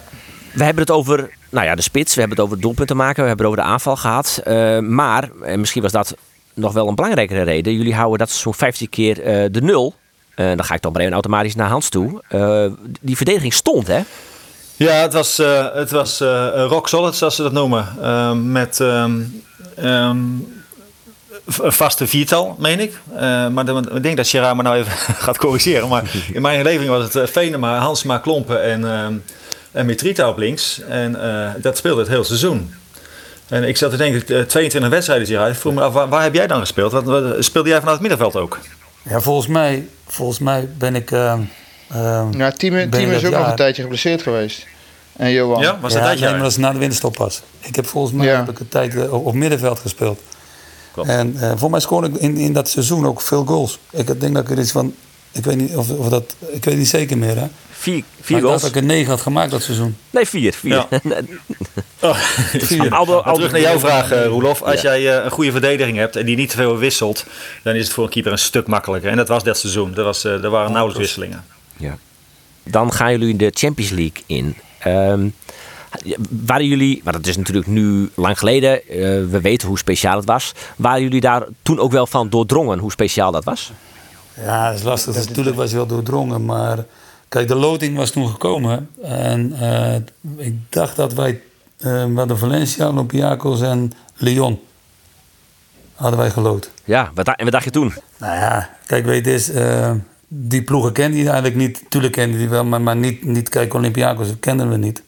[0.54, 3.28] We hebben het over nou ja, de spits, we hebben het over doelpunten maken, we
[3.28, 4.42] hebben het over de aanval gehad.
[4.44, 6.16] Eh, maar, en misschien was dat
[6.54, 9.94] nog wel een belangrijkere reden, jullie houden dat zo'n 15 keer eh, de nul.
[10.36, 12.22] Eh, dan ga ik dan even automatisch naar Hans toe.
[12.28, 12.66] Eh,
[13.02, 14.02] die verdediging stond, hè?
[14.76, 17.88] Ja, het was, eh, het was eh, rock solid, zoals ze dat noemen.
[18.02, 19.22] Ehm, met ehm,
[19.76, 20.18] ehm,
[21.48, 23.00] vaste viertal, meen ik.
[23.16, 24.92] Eh, maar dan- ik denk dat Gerard me nou even
[25.26, 25.88] gaat corrigeren.
[25.88, 26.04] Maar
[26.34, 29.14] in mijn beleving was het uh, Venema, Hansma, Klompen en, ehm
[29.72, 30.82] en Mitrita op links.
[30.90, 32.74] En eh, dat speelde het hele seizoen.
[33.48, 35.54] En ik zat te denken, eh, 22 wedstrijden Gerard.
[35.54, 36.92] Ik vroeg me af, waar, waar heb jij dan gespeeld?
[36.92, 38.60] Wat, wat- speelde jij vanuit het middenveld ook?
[39.04, 41.12] Ja, volgens mij, volgens mij ben ik...
[41.12, 41.42] ehm
[41.90, 44.66] ehm, Ja, ik is ook nog een tijdje geblesseerd geweest.
[45.18, 45.62] En Johan.
[45.62, 47.42] Ja, was dat ja, nee, maar dat is na de winterstop pas.
[47.60, 48.36] Ik heb volgens mij Ja.
[48.36, 50.20] heb ik een tijd eh, op middenveld gespeeld.
[50.94, 51.10] Klopt.
[51.10, 53.80] En eh voor mij scoorde ik in, in dat seizoen ook veel goals.
[53.92, 54.94] Ik denk dat ik er iets van...
[55.32, 56.36] Ik weet niet of, of dat...
[56.52, 57.48] Ik weet niet zeker meer, hè.
[57.72, 58.62] Vier, Maar vier ik dacht goals.
[58.62, 59.96] dat ik er negen had gemaakt dat seizoen.
[60.10, 60.54] Nee, vier.
[60.54, 60.72] vier.
[60.72, 60.88] Ja.
[62.02, 62.18] Oh,
[63.00, 64.62] Aldo- terug naar jouw vraag, eh, Roelof.
[64.62, 64.98] Als Ja.
[64.98, 67.26] jij eh, een goede verdediging hebt en die niet te veel wisselt,
[67.64, 69.10] dan is het voor een keeper een stuk makkelijker.
[69.12, 69.96] En dat was dat seizoen.
[69.98, 71.44] Er, was, er waren nauwelijks wisselingen.
[71.78, 71.98] Ja.
[72.64, 74.56] Dan gaan jullie de Champions League in.
[74.80, 75.28] Ehm,
[76.46, 78.98] waren jullie, maar dat is natuurlijk nu lang geleden, eh,
[79.30, 80.54] we weten hoe speciaal het was.
[80.76, 83.72] Waren jullie daar toen ook wel van doordrongen hoe speciaal dat was?
[84.42, 85.14] Ja, dat is lastig.
[85.14, 86.86] Dus natuurlijk was je wel doordrongen, maar...
[87.30, 88.90] Kijk, de loting was toen gekomen.
[89.02, 89.96] En eh,
[90.46, 91.42] ik dacht dat wij...
[91.78, 94.60] we hadden Valencia, Olympiakos en Lyon.
[95.96, 96.70] Hadden wij geloot.
[96.84, 97.94] Ja, wat, en wat dacht je toen?
[98.18, 101.84] Nou ja, kijk, weet je, die ploegen kende je eigenlijk niet.
[101.90, 105.04] Tuurlijk kende die wel, maar, maar niet, niet, kijk, Olympiakos kenden we niet.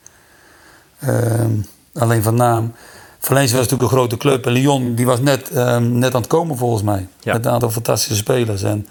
[1.06, 1.52] Ehm,
[1.94, 2.74] alleen van naam.
[3.20, 4.46] Valencia was natuurlijk een grote club.
[4.46, 7.08] En Lyon, die was net, ehm, net aan het komen volgens mij.
[7.22, 7.34] Ja.
[7.34, 8.64] Met een aantal fantastische spelers.
[8.64, 8.88] En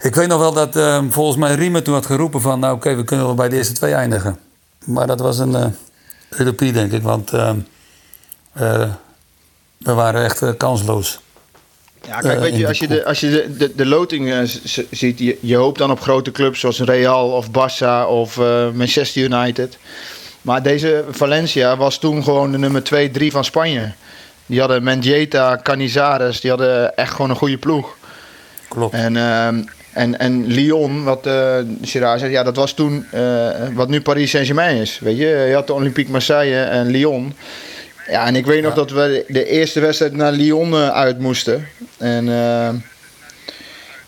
[0.00, 2.60] ik weet nog wel dat ehm, volgens mij Riemer toen had geroepen van...
[2.60, 4.38] nou oké, we kunnen wel bij de eerste twee eindigen.
[4.84, 5.66] Maar dat was een uh,
[6.38, 7.02] utopie, denk ik.
[7.02, 7.56] Want ehm,
[8.52, 8.90] eh,
[9.78, 11.20] we waren echt eh, kansloos.
[12.06, 14.38] Ja, kijk, Eh, weet je, als je de, als je de, de, de loting eh,
[14.90, 19.22] ziet, je, je hoopt dan op grote clubs zoals Real of Barça of eh, Manchester
[19.22, 19.78] United.
[20.42, 23.92] Maar deze Valencia was toen gewoon de nummer 2, 3 van Spanje.
[24.46, 27.96] Die hadden Mendieta, Canizares, die hadden echt gewoon een goede ploeg.
[28.68, 28.94] Klopt.
[28.94, 33.88] En, ehm, en, en Lyon, wat eh Gerard zei, ja, dat was toen eh, wat
[33.88, 34.98] nu Paris Saint-Germain is.
[34.98, 37.34] Weet je, je had de Olympique Marseille en Lyon.
[38.08, 41.68] Ja, en ik weet nog dat we de eerste wedstrijd naar Lyon eh, uit moesten.
[41.98, 42.74] En eh,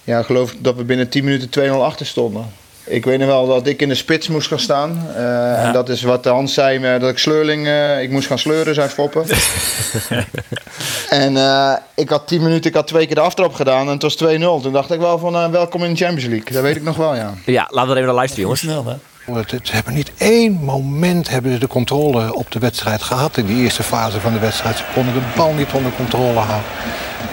[0.05, 2.53] ja, ik geloof dat we binnen 10 minuten 2-0 achter stonden.
[2.87, 5.07] Ik weet nog wel dat ik in de spits moest gaan staan.
[5.17, 8.39] Eh, En dat is wat Hans zei, eh, dat ik sleurling, eh, ik moest gaan
[8.39, 9.25] sleuren, zei Foppen.
[11.09, 14.03] en eh, ik had 10 minuten, ik had twee keer de aftrap gedaan en het
[14.03, 14.61] was 2-0.
[14.61, 16.53] Toen dacht ik wel van, welkom in de Champions League.
[16.53, 17.35] Dat weet ik nog wel, ja.
[17.47, 18.61] Ja, laten we even naar luisteren, jongens.
[18.61, 18.95] Snel, hè?
[19.35, 23.37] Het- Ze hebben niet één moment hebben ze de controle op de wedstrijd gehad.
[23.37, 24.77] In die eerste fase van de wedstrijd.
[24.77, 26.71] Ze konden de bal niet onder controle houden.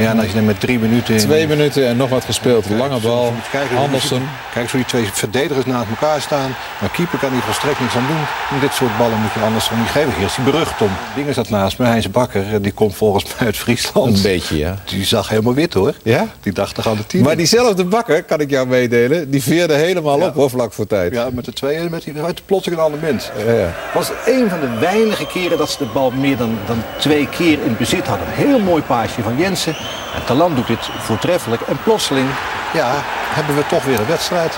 [0.01, 1.17] Ja, en als je dan met drie minuten...
[1.17, 2.69] Twee minuten en nog wat gespeeld.
[2.69, 3.33] Lange bal.
[3.77, 4.21] Andersen.
[4.53, 6.55] Kijk eens hoe die twee verdedigers naast elkaar staan.
[6.79, 8.25] Maar keeper kan hier volstrekt niks aan doen.
[8.51, 10.13] En dit soort ballen moet je Andersen niet geven.
[10.17, 10.89] Hier is hij berucht om.
[11.15, 11.85] Dingen zat naast me.
[11.85, 14.15] Heinz Bakker, die komt volgens mij uit Friesland.
[14.15, 14.75] Een beetje, ja.
[14.85, 15.93] Die zag helemaal wit hoor.
[16.03, 16.27] Ja?
[16.41, 17.23] Die dacht toch aan de tien.
[17.23, 21.13] Maar diezelfde bakker, kan ik jou meedelen, die veerde helemaal op hoor, vlak voor tijd.
[21.13, 23.29] Ja, met de tweeën met die uit plotseling een ander mens.
[23.45, 23.73] Ja, ja.
[23.93, 27.59] was een van de weinige keren dat ze de bal meer dan, dan twee keer
[27.65, 28.27] in bezit hadden.
[28.27, 29.75] Een heel mooi paasje van Jensen.
[30.15, 31.61] En Talan doet dit voortreffelijk.
[31.61, 32.29] En plotseling
[32.73, 32.91] Ja,
[33.29, 34.57] hebben we toch weer een wedstrijd.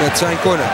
[0.00, 0.70] Met zijn corner.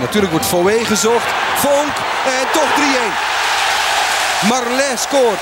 [0.00, 1.26] Natuurlijk wordt Fouet gezocht.
[1.54, 4.48] Vonk en toch 3-1.
[4.48, 5.40] Marlet scoort.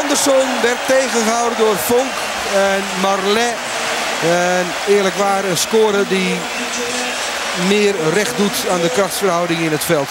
[0.00, 2.12] Andersson werd tegengehouden door Vonk
[2.54, 3.54] en Marlet.
[4.22, 6.38] En eerlijk waar een score die
[7.66, 10.08] meer recht doet aan de krachtsverhouding in het veld.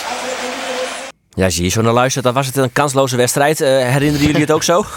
[1.37, 2.23] Ja, zie je zo naar luisteren.
[2.23, 3.61] Dat was het een kansloze wedstrijd.
[3.61, 4.85] Eh, herinneren jullie het ook zo?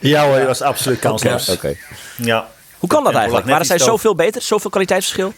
[0.00, 1.48] Ja hoor, dat was absoluut kansloos.
[1.48, 1.74] Oké.
[2.16, 2.48] Ja.
[2.78, 3.46] Hoe kan dat eigenlijk?
[3.46, 4.42] Waren zij zoveel beter?
[4.42, 5.32] Zoveel kwaliteitsverschil?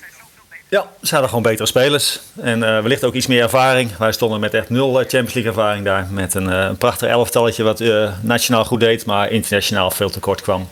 [0.69, 2.21] Ja, ze hadden gewoon betere spelers.
[2.41, 3.97] En eh, wellicht ook iets meer ervaring.
[3.97, 6.07] Wij stonden met echt nul eh, Champions League ervaring daar.
[6.11, 10.21] Met een, eh, een prachtig elftalletje wat eh, nationaal goed deed, maar internationaal veel te
[10.21, 10.69] kort kwam.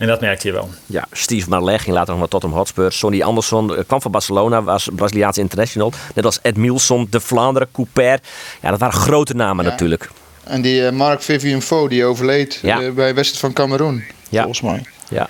[0.00, 0.68] En dat merkte je wel.
[0.86, 2.92] Ja, Steve Marleg ging later nog naar Tottenham Hotspur.
[2.92, 5.92] Sonny Andersson eh, kwam van Barcelona, was Braziliaans international.
[6.14, 8.20] Net als Ed Milson, De Vlaanderen, Couper.
[8.62, 9.70] Ja, dat waren grote namen Ja.
[9.70, 10.10] natuurlijk.
[10.44, 12.80] En die eh, Mark Vivian Fo, die overleed Ja.
[12.82, 14.04] eh, bij West van Cameroen.
[14.28, 14.38] Ja.
[14.42, 14.82] Volgens mij.
[15.08, 15.28] Ja,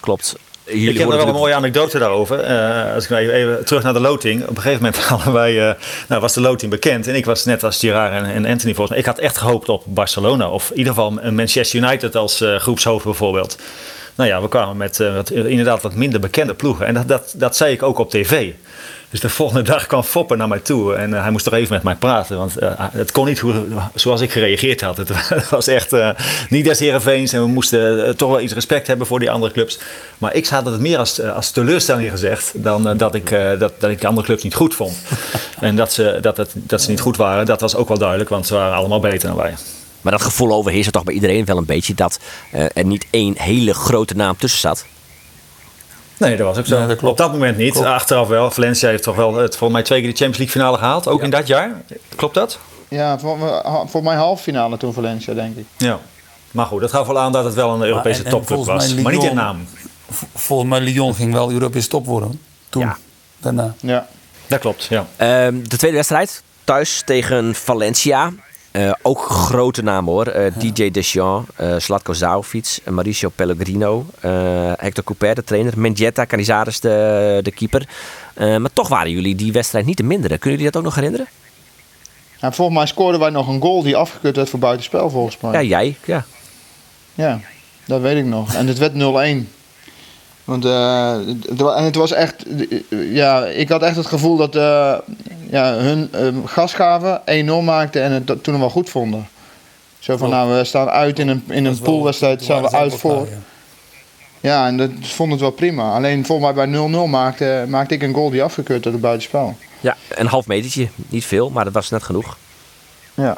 [0.00, 0.36] klopt.
[0.64, 2.40] jullie ik heb nog wel een mooie anekdote daarover.
[2.40, 4.42] Eh, als ik nou even, even terug naar de loting.
[4.42, 5.74] Op een gegeven moment hadden wij, eh,
[6.08, 7.06] nou, was de loting bekend.
[7.08, 8.98] En ik was net als Gerard en, en Anthony volgens mij.
[8.98, 10.48] Ik had echt gehoopt op Barcelona.
[10.50, 13.58] Of in ieder geval een Manchester United als eh, groepshoofd bijvoorbeeld.
[14.14, 16.86] Nou ja, we kwamen met eh, wat, inderdaad wat minder bekende ploegen.
[16.86, 18.52] En dat, dat, dat zei ik ook op tv.
[19.10, 21.74] Dus de volgende dag kwam Foppen naar mij toe en eh, hij moest toch even
[21.74, 22.36] met mij praten.
[22.36, 23.54] Want eh, het kon niet hoe,
[23.94, 24.96] zoals ik gereageerd had.
[24.96, 25.10] Het
[25.50, 26.10] was echt eh,
[26.48, 29.52] niet des Heerenveens en we moesten eh, toch wel iets respect hebben voor die andere
[29.52, 29.78] clubs.
[30.18, 33.58] Maar ik had het meer als, eh, als teleurstelling gezegd dan eh, dat, ik, eh,
[33.58, 34.96] dat, dat ik de andere clubs niet goed vond.
[35.60, 38.30] en dat ze, dat, het, dat ze niet goed waren, dat was ook wel duidelijk,
[38.30, 39.54] want ze waren allemaal beter dan wij.
[40.04, 42.18] Maar dat gevoel overheerst er toch bij iedereen wel een beetje dat
[42.50, 44.84] eh, er niet één hele grote naam tussen zat.
[46.16, 47.06] Nee, dat was ook zo.
[47.06, 47.76] Op dat moment niet.
[47.76, 48.50] Achteraf wel.
[48.50, 51.08] Valencia heeft toch wel het, volgens mij twee keer de Champions League finale gehaald.
[51.08, 51.82] Ook in dat jaar.
[52.16, 52.58] Klopt dat?
[52.88, 55.66] Ja, voor, voor mij halve finale toen Valencia, denk ik.
[55.76, 56.00] Ja.
[56.50, 58.94] Maar goed, dat gaf wel aan dat het wel een Europese en topclub was.
[58.94, 59.66] Maar niet in naam.
[60.34, 62.40] Volgens mij Lyon ging wel Europees top worden.
[62.68, 62.82] Toen.
[62.82, 62.96] Ja.
[63.38, 63.74] Daarna.
[63.80, 64.06] Ja.
[64.46, 65.06] Dat klopt, ja.
[65.16, 68.32] Ehm, de tweede wedstrijd, thuis tegen Valencia.
[68.74, 70.26] Eh, ook grote namen hoor.
[70.26, 74.06] Eh, DJ Deschamps, eh Slatko eh, Mauricio Pellegrino,
[74.76, 75.72] Hector Couper, de trainer.
[75.76, 77.88] Mendieta, Canizares, de, de keeper.
[78.36, 80.38] Maar toch waren jullie die wedstrijd niet de mindere.
[80.38, 81.26] Kunnen jullie dat ook nog herinneren?
[82.40, 85.52] En volgens mij scoorden wij nog een goal die afgekeurd werd voor buitenspel, volgens mij.
[85.52, 85.96] Ja, jij.
[86.04, 86.24] Ja.
[87.14, 87.40] Ja,
[87.84, 88.54] dat weet ik nog.
[88.54, 89.48] En het werd 0-1.
[90.44, 91.16] Want, eh,
[91.48, 92.44] het wa- en het was echt,
[92.90, 94.94] ja, ik had echt het gevoel dat eh,
[95.50, 99.28] ja, hun eh, gas gaven, 1-0 maakten en het toen wel goed vonden.
[99.98, 103.28] Zo van, nou, we staan uit in een, in een poolwedstrijd, staan we uit voor.
[104.40, 105.92] Ja, en dat vond het wel prima.
[105.94, 109.56] Alleen volgens mij bij 0-0 maakte, maakte ik een goal die afgekeurd werd op buitenspel.
[109.80, 110.88] ja, een half metertje.
[111.08, 112.36] Niet veel, maar dat was net genoeg.
[113.14, 113.36] Ja.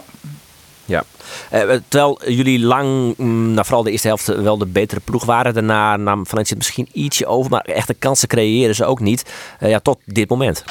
[0.87, 1.05] Ja.
[1.51, 5.55] Eh, terwijl jullie lang, mm, nou, vooral de eerste helft, wel de betere ploeg waren.
[5.55, 7.51] Daarna nam Valencia het misschien ietsje over.
[7.51, 9.31] Maar echte kansen creëren ze ook niet.
[9.59, 10.65] Eh, ja, tot dit moment.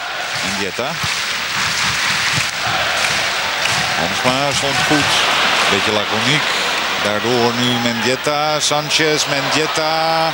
[0.52, 0.92] Mendieta.
[3.98, 5.12] Hansma stond goed.
[5.72, 6.44] Beetje laconiek.
[7.04, 10.26] Daardoor nu Mendieta, Sanchez, Mendieta.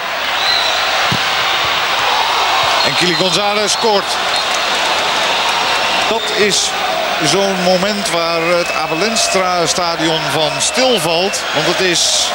[2.86, 4.17] En Kili González scoort.
[6.10, 6.72] Dat is
[7.26, 11.42] zo'n moment waar het Abelenstra stadion van stilvalt.
[11.54, 12.32] Want het is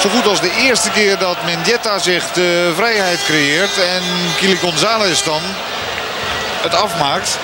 [0.00, 3.78] zo goed als de eerste keer dat Mendieta zich de vrijheid creëert.
[3.78, 4.02] En
[4.36, 5.40] Kili González dan
[6.62, 7.38] het afmaakt.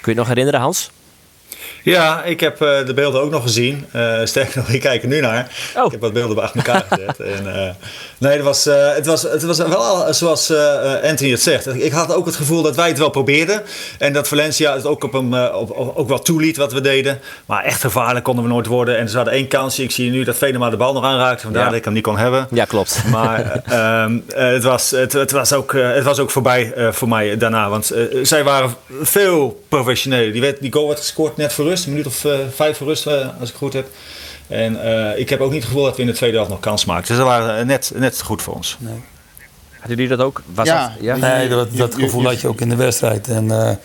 [0.00, 0.90] Kun je nog herinneren, Hans?
[1.84, 3.86] Ja, ik heb eh, de beelden ook nog gezien.
[3.90, 5.50] Eh, sterker nog, ik kijk er nu naar.
[5.84, 7.20] Ik heb wat beelden bij achter elkaar gezet.
[7.20, 7.70] En, eh,
[8.18, 10.52] nee, het was, het, was, het was wel al zoals
[11.02, 11.66] Anthony het zegt.
[11.66, 13.62] Ik had ook het gevoel dat wij het wel probeerden.
[13.98, 17.20] En dat Valencia het ook, op hem, op, ook wel toeliet wat we deden.
[17.46, 18.98] Maar echt gevaarlijk konden we nooit worden.
[18.98, 19.82] En ze hadden één kansje.
[19.82, 21.40] Ik zie nu dat Venema de bal nog aanraakt.
[21.40, 21.68] Vandaar Ja.
[21.68, 22.46] dat ik hem niet kon hebben.
[22.50, 23.02] Ja, klopt.
[23.10, 27.08] Maar eh, ehm, eh, het, was, het, het, was ook, het was ook voorbij voor
[27.08, 27.68] mij daarna.
[27.68, 27.92] Want
[28.22, 30.32] zij waren veel professioneler.
[30.32, 31.84] Die, werd, die goal werd gescoord net voor rust.
[31.84, 33.86] Een minuut of eh, vijf voor rust, eh, als ik goed heb.
[34.46, 36.60] En eh, ik heb ook niet het gevoel dat we in de tweede helft nog
[36.60, 37.08] kans maakten.
[37.08, 38.78] Dus ze waren net, net goed voor ons.
[39.84, 40.42] Hadden jullie dat ook?
[40.54, 41.16] Was ja, dat, ja?
[41.16, 43.28] Nee, dat, dat gevoel had je ook in de wedstrijd.
[43.28, 43.76] En eh,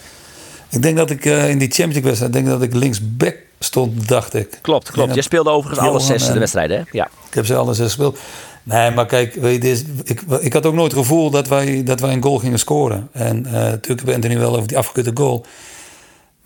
[0.69, 4.07] ik denk dat ik eh, in die Champions League wedstrijd, denk dat ik linksback stond,
[4.07, 4.59] dacht ik.
[4.61, 5.13] Klopt, klopt.
[5.13, 6.83] Jij speelde overigens alle zes de wedstrijden, hè?
[6.91, 7.09] Ja.
[7.27, 8.19] Ik heb ze alle zes gespeeld.
[8.63, 11.99] Nee, maar kijk, weet je, ik, ik had ook nooit het gevoel dat wij, dat
[11.99, 13.09] wij een goal gingen scoren.
[13.11, 15.45] En eh natuurlijk heb Anthony wel over die afgekeurde goal.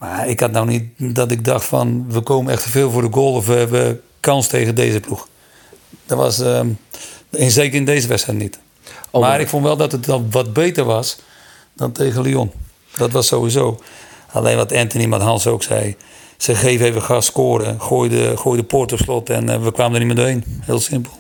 [0.04, 3.02] Maar ik had nou niet dat ik dacht van, we komen echt te veel voor
[3.02, 5.28] de goal of we hebben kans tegen deze ploeg.
[6.06, 6.68] Dat was, ehm,
[7.30, 8.60] en zeker in deze wedstrijd niet.
[9.12, 11.18] maar ik vond wel dat het dan wat beter was
[11.74, 12.52] dan tegen Lyon.
[12.98, 13.80] Dat was sowieso.
[14.32, 15.96] Alleen wat Anthony, wat Hans ook zei.
[16.38, 17.82] Ze geven even gas scoren.
[17.82, 20.44] Gooi de, gooi de poort op slot en eh, we kwamen er niet meer doorheen.
[20.62, 21.12] Heel simpel.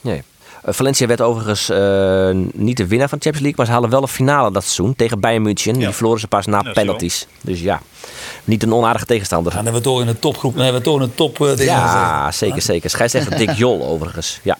[0.00, 0.22] Nee.
[0.62, 3.90] Eh, Valencia werd overigens eh, niet de winnaar van de Champions League, maar ze halen
[3.90, 5.74] wel een finale dat seizoen tegen Bayern München.
[5.74, 7.26] Die verloren ze pas na Ja, penalties.
[7.40, 7.80] Dus ja,
[8.44, 9.52] niet een onaardige tegenstander.
[9.52, 11.56] Dan hebben we toch in een topgroep, dan hebben we toch in een top eh,
[11.64, 12.90] Ja, zeker, zeker.
[12.90, 14.40] Scheidsrechter Dick Jol overigens.
[14.42, 14.58] Ja.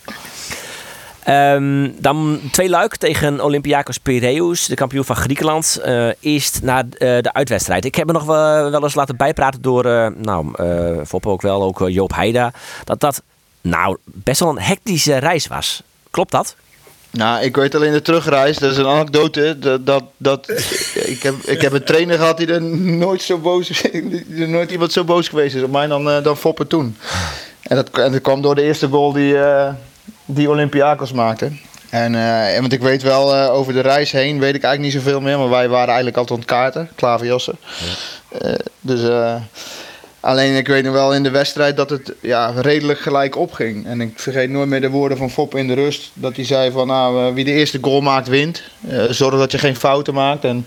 [1.25, 5.81] Ehm, dan twee luik tegen Olympiakos Piraeus, de kampioen van Griekenland.
[5.83, 7.85] Eh, eerst na eh, de uitwedstrijd.
[7.85, 11.43] Ik heb me nog wel, wel eens laten bijpraten door, eh, nou, eh Foppe ook
[11.43, 12.53] wel, ook Joop Heida.
[12.85, 13.23] Dat dat,
[13.61, 15.83] nou, best wel een hectische reis was.
[16.13, 16.57] Klopt dat?
[17.11, 18.59] Nou, ik weet alleen de terugreis.
[18.59, 19.59] Dat is een anekdote.
[19.59, 20.49] Dat, dat, dat,
[20.95, 23.83] ik, heb, ik heb een trainer gehad die er nooit zo boos
[24.39, 26.97] er nooit iemand zo boos geweest is op mij dan, eh, dan Foppe toen.
[27.63, 29.73] En dat, en dat kwam door de eerste goal die, eh,
[30.25, 31.51] die Olympiakos maakte.
[31.91, 35.21] En, en want ik weet wel, over de reis heen weet ik eigenlijk niet zoveel
[35.21, 35.39] meer.
[35.39, 36.89] Maar wij waren eigenlijk altijd aan het kaarten.
[36.95, 37.59] Klaver Jossen.
[38.39, 39.01] Eh, dus...
[40.23, 43.87] Alleen ik weet nog wel in de wedstrijd dat het ja, redelijk gelijk opging.
[43.87, 46.11] En ik vergeet nooit meer de woorden van Fop in de rust.
[46.15, 48.63] Dat hij zei van nou, eh, wie de eerste goal maakt wint.
[48.89, 50.45] Eh, zorg dat je geen fouten maakt.
[50.45, 50.67] En,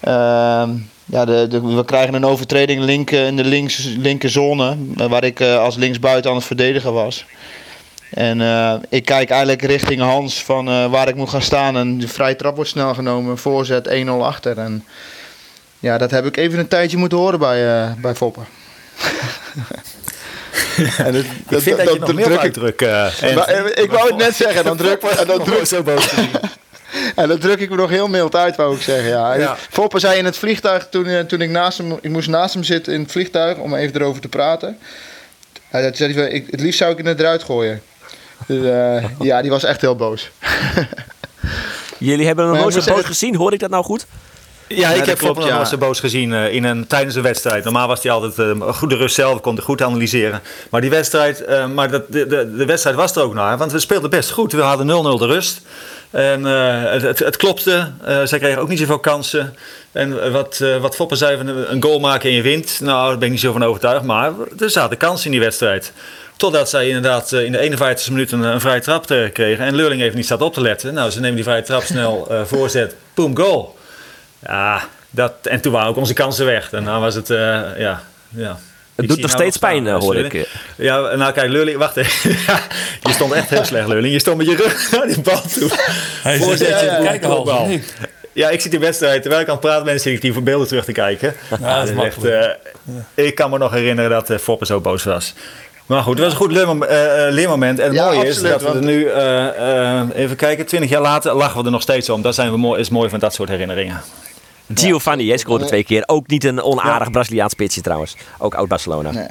[0.00, 0.70] ehm,
[1.04, 4.76] ja, de, we krijgen een overtreding link, eh, in de links, linker zone.
[4.96, 7.24] eh, Waar ik eh, als linksbuiten aan het verdedigen was.
[8.10, 8.40] En
[8.88, 11.76] ik kijk eigenlijk richting Hans van waar ik moet gaan staan.
[11.76, 13.38] En de vrije trap wordt snel genomen.
[13.38, 14.58] Voorzet 1-0 achter.
[14.58, 14.84] En
[15.86, 18.46] ja, dat heb ik even een tijdje moeten horen bij, eh bij Foppen.
[20.98, 22.80] En dat, Ik vind dat, je nog meer druk ik- uitdruk.
[22.82, 25.82] eh, en- Maar, ik wou het net zeggen, dan druk, en dan Nog druk, zo
[25.82, 26.08] boos
[27.16, 29.08] en dan druk ik me nog heel mild uit, wou ik zeggen.
[29.08, 29.34] Ja.
[29.34, 29.56] Ja.
[29.70, 32.62] Foppe zei in het vliegtuig, toen, eh, toen ik naast hem, ik moest naast hem
[32.64, 34.78] zitten in het vliegtuig om even erover te praten.
[35.68, 37.82] Hij zei, ik, het liefst zou ik het eruit gooien.
[38.46, 40.30] Dus, eh, ja, die was echt heel boos.
[41.98, 44.06] Jullie hebben hem Maar nooit zo boos gezien, hoor ik dat nou goed?
[44.68, 45.76] Ja, ik heb klopt, Foppen ja.
[45.76, 47.64] boos gezien eh, in een, tijdens een wedstrijd.
[47.64, 50.40] Normaal was hij altijd eh, een goede rust zelf, kon hij goed analyseren.
[50.70, 53.72] Maar die wedstrijd, eh, maar dat, de, de, de wedstrijd was er ook naar, want
[53.72, 54.52] we speelden best goed.
[54.52, 55.60] We hadden 0-0 de rust.
[56.10, 57.92] En het, het, het klopte.
[58.24, 59.54] Zij kregen ook niet zoveel kansen.
[59.92, 62.80] En wat, eh, wat Foppen zei, van een goal maken en je wint.
[62.80, 64.04] Nou, daar ben ik niet zo van overtuigd.
[64.04, 65.92] Maar er zaten kansen in die wedstrijd.
[66.36, 69.64] Totdat zij inderdaad in de 51e minuut een, een vrije trap kregen.
[69.64, 70.94] En Leurling heeft niet staat op te letten.
[70.94, 72.94] Nou, ze nemen die vrije trap snel voorzet.
[73.14, 73.75] Boom, goal.
[74.46, 76.70] Ja, dat, en toen waren ook onze kansen weg.
[76.70, 77.38] Daarna was het, eh,
[77.78, 78.02] ja...
[78.28, 78.50] ja.
[78.50, 80.48] Ik Het doet nog steeds pijn, hoor ik.
[80.76, 82.30] Ja, nou kijk, Leurling, wacht even.
[83.02, 84.12] Je stond echt heel slecht, Leurling.
[84.12, 85.70] Je stond met je rug naar die bal toe.
[86.22, 87.94] Hij zit Voorzetje, ja, ja, of niet?
[88.32, 90.42] Ja, ik zit die wedstrijd, terwijl ik aan het praten ben, zit ik die voor
[90.42, 91.34] beelden terug te kijken.
[91.60, 92.44] Ja, dat is echt, eh,
[93.14, 95.34] ik kan me nog herinneren dat uh, Foppe zo boos was.
[95.86, 96.84] Maar goed, het was een goed leermom-
[97.30, 97.78] leermoment.
[97.78, 100.90] En het Ja, mooie is dat we er want- nu, eh, eh, even kijken, 20
[100.90, 102.22] jaar later lachen we er nog steeds om.
[102.22, 104.00] Dat zijn we mooi, is mooi van dat soort herinneringen.
[104.74, 106.02] Giovanni, jij scoorde twee keer.
[106.06, 108.16] Ook niet een onaardig Braziliaans spitsje trouwens.
[108.38, 109.10] Ook oud Barcelona.
[109.10, 109.28] Nee.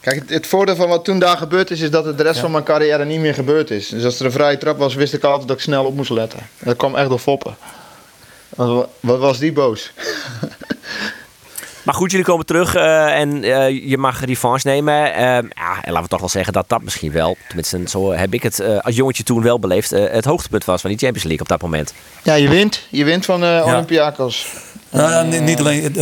[0.00, 2.40] Kijk, het, het voordeel van wat toen daar gebeurd is, is dat het de rest
[2.40, 3.88] van mijn carrière niet meer gebeurd is.
[3.88, 6.10] Dus als er een vrije trap was, wist ik altijd dat ik snel op moest
[6.10, 6.48] letten.
[6.58, 7.56] Dat kwam echt door foppen.
[8.48, 9.92] Wat, wat was die boos?
[11.88, 15.14] Maar goed, jullie komen terug eh, en eh, je mag revanche nemen.
[15.14, 18.34] Eh, ja, en laten we toch wel zeggen dat dat misschien wel, tenminste zo heb
[18.34, 21.26] ik het eh, als jongetje toen wel beleefd, eh, het hoogtepunt was van die Champions
[21.26, 21.94] League op dat moment.
[22.22, 22.86] Ja, je wint.
[22.90, 24.46] Je wint van eh Olympiakos.
[24.90, 26.00] Nou, ja, niet, niet alleen,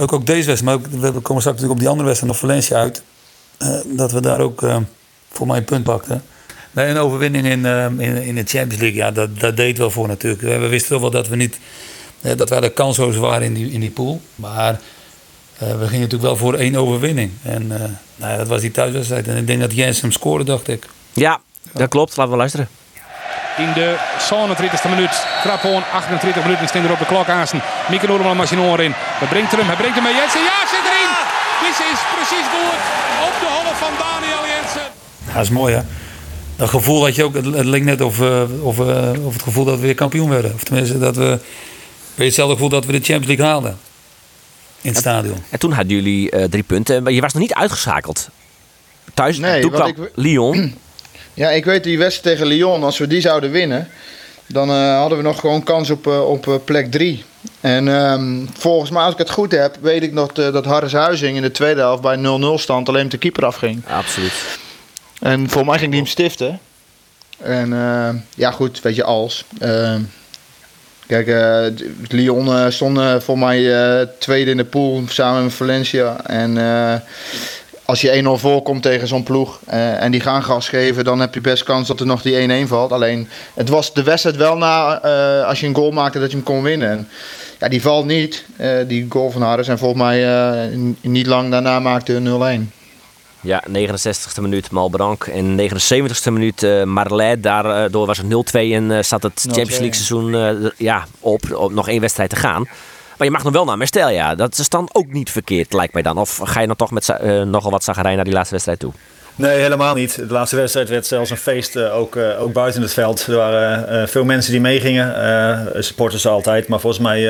[0.00, 2.40] ook, ook deze wedstrijd, maar ook, we komen straks natuurlijk op die andere wedstrijd nog
[2.40, 3.02] Valencia uit.
[3.58, 4.76] Eh, dat we daar ook eh,
[5.30, 6.22] voor mij een punt pakten.
[6.70, 7.66] Nee, een overwinning in,
[8.00, 10.42] in, in de Champions League, ja, dat, dat deed wel voor natuurlijk.
[10.42, 11.58] We, wisten wel dat we niet,
[12.36, 14.20] dat wij de kansloos waren in die, in die pool.
[14.34, 14.80] Maar
[15.58, 17.32] we gingen natuurlijk wel voor één overwinning.
[17.42, 17.78] En eh,
[18.16, 19.28] nou ja, dat was die thuiswedstrijd.
[19.28, 20.86] En ik denk dat Jens hem scoorde, dacht ik.
[21.12, 21.40] Ja,
[21.72, 22.16] dat klopt.
[22.16, 22.68] Laten we luisteren.
[23.56, 25.26] In de 37e minuut.
[25.42, 27.62] Kraphoorn, 28 minuten staan er op de klok aanstaan.
[27.90, 28.92] Mieke Noorderman machine in.
[28.94, 30.40] Hij brengt hem, hij brengt hem met Jensen.
[30.40, 31.12] Ja, zit erin!
[31.64, 32.82] Dit is precies goed.
[33.28, 34.88] Op de halve van Daniel Jensen.
[35.26, 35.80] Ja, dat is mooi hè.
[36.56, 39.42] Dat gevoel dat je ook, het het leek net of, eh, of, eh, of het
[39.42, 40.54] gevoel dat we weer kampioen werden.
[40.54, 41.38] Of tenminste dat we,
[42.14, 43.78] weer hetzelfde gevoel dat we de Champions League haalden.
[44.86, 45.42] In het stadion.
[45.50, 48.28] En toen hadden jullie eh, drie punten, maar je was nog niet uitgeschakeld.
[49.14, 50.74] Thuis, Nee, toen kwam ik- Lyon.
[51.34, 53.88] Ja, ik weet die wedstrijd tegen Lyon, als we die zouden winnen,
[54.46, 57.24] dan eh, hadden we nog gewoon kans op, eh, op plek 3.
[57.60, 61.36] En ehm, volgens mij, als ik het goed heb, weet ik nog dat Harris Huizing
[61.36, 63.82] in de tweede helft bij 0-0 stand alleen met de keeper afging.
[63.88, 64.32] Absoluut.
[65.20, 66.60] En voor mij ging die hem stiften.
[67.38, 69.44] En eh, ja, goed, weet je, als.
[71.06, 76.16] Kijk, eh, Lyon eh, stond eh, voor mij tweede in de pool samen met Valencia.
[76.26, 76.58] En
[77.84, 79.60] als je 1-0 voorkomt tegen zo'n ploeg
[79.98, 82.68] en die gaan gas geven, dan heb je best kans dat er nog die 1-1
[82.68, 82.92] valt.
[82.92, 85.00] Alleen, het was de wedstrijd wel na,
[85.42, 86.90] als je een goal maakte, dat je hem kon winnen.
[86.90, 87.08] En,
[87.58, 88.44] ja, die valt niet,
[88.86, 89.68] die goal van Harris.
[89.68, 92.85] En volgens mij niet lang daarna maakte hij 0-1.
[93.46, 97.42] Ja, 69e minuut Malbranc en 79e minuut eh Marlet.
[97.42, 101.54] Daardoor was het 0-2 en eh, zat het 0-2, Champions League seizoen eh, ja, op,
[101.54, 102.62] op nog één wedstrijd te gaan.
[103.16, 104.34] Maar je mag nog wel naar Mestel, ja.
[104.34, 106.18] Dat is dan ook niet verkeerd, lijkt mij dan.
[106.18, 108.92] Of ga je dan toch met nogal wat zagerij naar die laatste wedstrijd toe?
[109.38, 110.14] Nee, helemaal niet.
[110.14, 113.26] De laatste wedstrijd werd zelfs een feest, eh, ook, eh, ook buiten het veld.
[113.26, 116.68] Er waren eh, veel mensen die meegingen, supporters altijd.
[116.68, 117.22] Maar volgens mij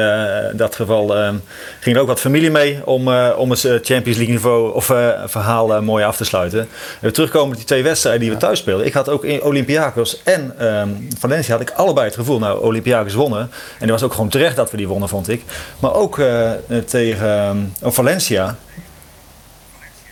[0.50, 1.06] in dat geval
[1.80, 4.84] ging er ook wat familie mee om, om het Champions League niveau of
[5.26, 6.60] verhaal mooi af te sluiten.
[6.60, 6.66] En
[7.00, 8.86] we terugkomen op die twee wedstrijden die we thuis speelden.
[8.86, 10.88] Ik had ook in Olympiakos en ehm,
[11.18, 13.40] Valencia had ik allebei het gevoel, nou Olympiakos wonnen.
[13.40, 15.42] En het was ook gewoon terecht dat we die wonnen, vond ik.
[15.78, 16.20] Maar ook
[16.86, 18.56] tegen ehm, Valencia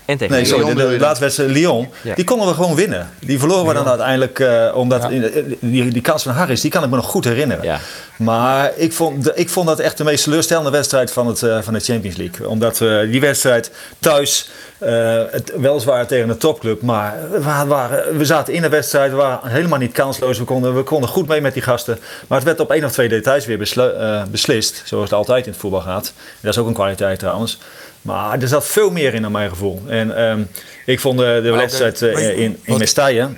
[0.04, 2.14] En tegen Nee, sorry, de, de laatste wedstrijd Lyon, Ja.
[2.14, 3.10] die konden we gewoon winnen.
[3.20, 6.84] Die verloren we dan uiteindelijk, eh, omdat in- die, die kans van Harris, die kan
[6.84, 7.80] ik me nog goed herinneren.
[8.16, 11.72] Maar ik vond, ik vond dat echt de meest teleurstellende wedstrijd van, het, eh, van
[11.74, 12.48] de Champions League.
[12.48, 18.24] Omdat we die wedstrijd thuis, eh, het, weliswaar tegen een topclub, maar we, waren, we
[18.24, 20.38] zaten in de wedstrijd, we waren helemaal niet kansloos.
[20.38, 21.98] We konden, we konden goed mee met die gasten.
[22.28, 25.46] Maar het werd op één of twee details weer beslu- eh, beslist, zoals het altijd
[25.46, 26.12] in het voetbal gaat.
[26.40, 27.59] Dat is ook een kwaliteit trouwens.
[28.05, 29.82] Maar er zat veel meer in naar mijn gevoel.
[29.88, 30.42] En ehm,
[30.86, 33.30] ik vond de, de wedstrijd eh, in, in Mestalla,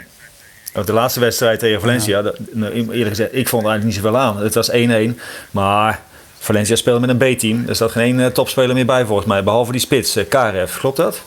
[0.74, 3.94] of de laatste wedstrijd tegen Valencia, dat- nou, eerlijk gezegd, ik vond er eigenlijk niet
[3.94, 4.42] zoveel aan.
[4.42, 6.00] Het was 1-1, maar
[6.38, 7.64] Valencia speelde met een B-team.
[7.68, 10.78] Er zat geen één eh, topspeler meer bij volgens mij, behalve die spits, eh, Karev.
[10.78, 11.20] Klopt dat?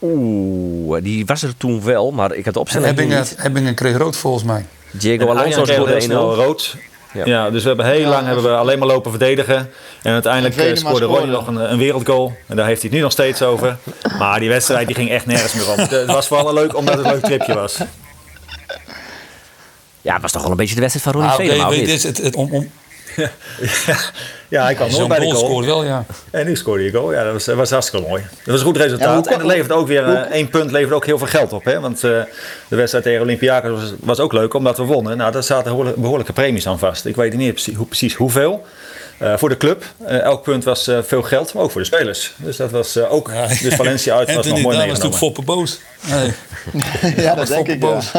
[0.00, 3.36] Oeh, die was er toen wel, maar ik had de opstelling Ebbingen, niet.
[3.42, 4.66] Ebbingen kreeg rood volgens mij.
[4.90, 6.36] Diego Alonso scoorde snel 1-0.
[6.36, 6.76] rood.
[7.12, 7.24] Ja.
[7.24, 7.50] Ja.
[7.50, 9.70] dus we hebben heel lang hebben we alleen maar lopen verdedigen.
[10.02, 12.36] En uiteindelijk eh, scoorde Ronnie nog een, een wereldgoal.
[12.48, 13.76] En daar heeft hij het nu nog steeds over.
[14.18, 15.78] Maar die wedstrijd die ging echt nergens meer om.
[15.98, 17.78] Het was vooral leuk omdat het een leuk tripje was.
[20.00, 21.86] Ja, het was toch wel een beetje de wedstrijd van Ronnie Ah, niet?
[22.02, 22.70] je, het, het, om, om,
[24.48, 26.04] Ja, hij kwam nooit bij de goal wel, ja.
[26.30, 27.12] En nu scoorde hij een goal.
[27.12, 28.22] Ja, dat was, dat was hartstikke mooi.
[28.22, 29.26] Dat was een goed resultaat.
[29.26, 31.64] en het levert ook weer, hoe- eh, één punt levert ook heel veel geld op.
[31.64, 31.80] Hè?
[31.80, 32.10] Want eh,
[32.68, 35.16] de wedstrijd tegen Olympiakos was, was ook leuk omdat we wonnen.
[35.16, 37.04] Nou, daar zaten behoorlijke, premies aan vast.
[37.04, 38.66] Ik weet niet precies, hoe, precies hoeveel.
[39.18, 39.84] Eh, voor de club.
[40.06, 42.32] Elk punt was eh, veel geld, maar ook voor de spelers.
[42.36, 43.30] Dus dat was ook.
[43.62, 45.18] Dus Valencia uit was nog mooi daar was toen meegenomen.
[45.18, 45.78] Foppe boos.
[46.10, 46.32] Nee.
[47.24, 47.80] ja, dat was denk ik.
[47.80, 48.10] boos.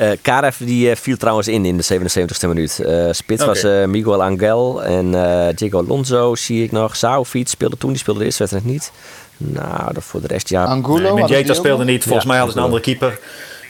[0.00, 0.06] Ja.
[0.06, 2.78] Eh Karev die eh, viel trouwens in in de 77ste minuut.
[2.78, 6.96] Eh, spits was eh, Miguel Angel en eh Diego Alonso zie ik nog.
[6.96, 8.92] Saofiet speelde toen, die speelde de eerste wedstrijd niet.
[9.36, 10.64] Nou, dat voor de rest ja.
[10.64, 12.02] Angulo, Nee, speelde niet.
[12.02, 13.18] Volgens Ja, mij hadden ze een andere keeper.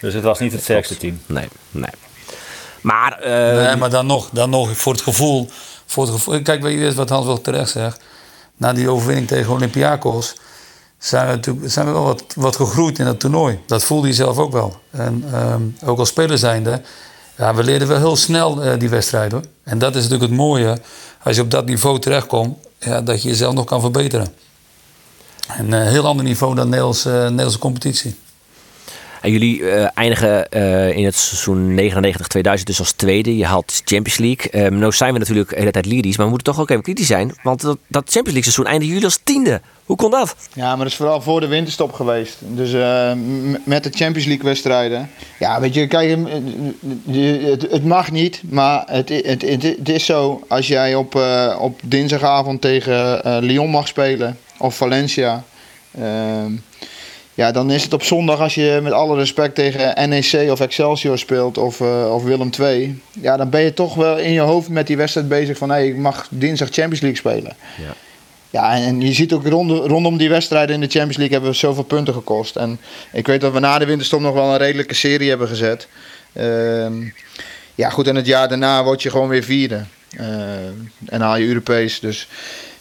[0.00, 1.20] Dus het was niet het sterkste team.
[1.26, 1.90] Nee, nee.
[2.80, 5.48] Maar, eh, Nee, maar dan nog, dan nog voor het gevoel.
[5.86, 8.00] Voor het gevoel kijk, weet je wat Hans wel terecht zegt?
[8.56, 10.34] Na die overwinning tegen Olympiakos
[11.00, 13.58] zijn we, natuurlijk, zijn we wel wat, wat gegroeid in het toernooi.
[13.66, 14.80] Dat voelde hij zelf ook wel.
[14.90, 16.82] En ehm, ook als speler zijnde,
[17.36, 19.42] ja, we leerden wel heel snel eh, die wedstrijd hoor.
[19.64, 20.78] En dat is natuurlijk het mooie,
[21.22, 24.34] als je op dat niveau terechtkomt, ja, dat je jezelf nog kan verbeteren.
[25.48, 28.14] En een heel ander niveau dan de Nederlandse, eh, Nederlandse competitie.
[29.20, 31.80] En jullie eh, eindigen eh, in het seizoen
[32.58, 33.36] 99-2000 dus als tweede.
[33.36, 34.50] Je haalt Champions League.
[34.50, 36.82] Eh nou zijn we natuurlijk de hele tijd lyrisch, maar we moeten toch ook even
[36.82, 37.34] kritisch zijn.
[37.42, 39.60] Want dat, dat Champions League seizoen eindigen jullie als tiende.
[39.84, 40.36] Hoe kon dat?
[40.52, 42.36] Ja, maar dat is vooral voor de winterstop geweest.
[42.40, 43.12] Dus eh,
[43.64, 45.10] met de Champions League wedstrijden.
[45.38, 46.18] Ja, weet je, kijk,
[47.10, 50.42] het, het mag niet, maar het, het, het, is zo.
[50.48, 51.20] Als jij op,
[51.58, 55.44] op dinsdagavond tegen Lyon mag spelen, of Valencia.
[57.40, 61.18] Ja, dan is het op zondag als je met alle respect tegen NEC of Excelsior
[61.18, 63.02] speelt of, eh, of Willem II.
[63.20, 65.82] Ja, dan ben je toch wel in je hoofd met die wedstrijd bezig van hé,
[65.82, 67.56] ik mag dinsdag Champions League spelen.
[67.78, 67.94] Ja.
[68.50, 71.50] Ja, en, en je ziet ook rond, rondom die wedstrijden in de Champions League hebben
[71.50, 72.56] we zoveel punten gekost.
[72.56, 72.80] En
[73.12, 75.88] ik weet dat we na de winterstop nog wel een redelijke serie hebben gezet.
[76.32, 76.92] Ehm,
[77.74, 79.84] ja, goed, en het jaar daarna word je gewoon weer vierde.
[80.16, 80.74] Ehm,
[81.06, 82.00] en haal je Europees.
[82.00, 82.28] Dus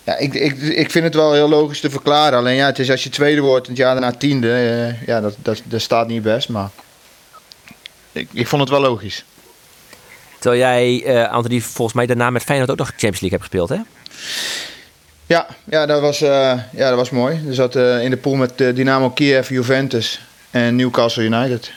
[0.10, 2.38] ja, ik, ik, ik vind het wel heel logisch te verklaren.
[2.39, 4.51] Alleen ja, het is als je tweede wordt en het jaar daarna tiende.
[4.53, 6.49] eh, ja, dat, dat, dat staat niet best.
[6.49, 6.70] Maar
[8.12, 9.26] ik, ik vond het wel logisch.
[10.39, 13.70] Terwijl jij, eh Anthony, volgens mij daarna met Feyenoord ook nog Champions League hebt gespeeld,
[13.70, 13.80] hè?
[15.26, 17.41] Ja, ja, dat, was, eh, ja dat was mooi.
[17.47, 21.72] Er zat in de pool met Dynamo Kiev, Juventus en Newcastle United.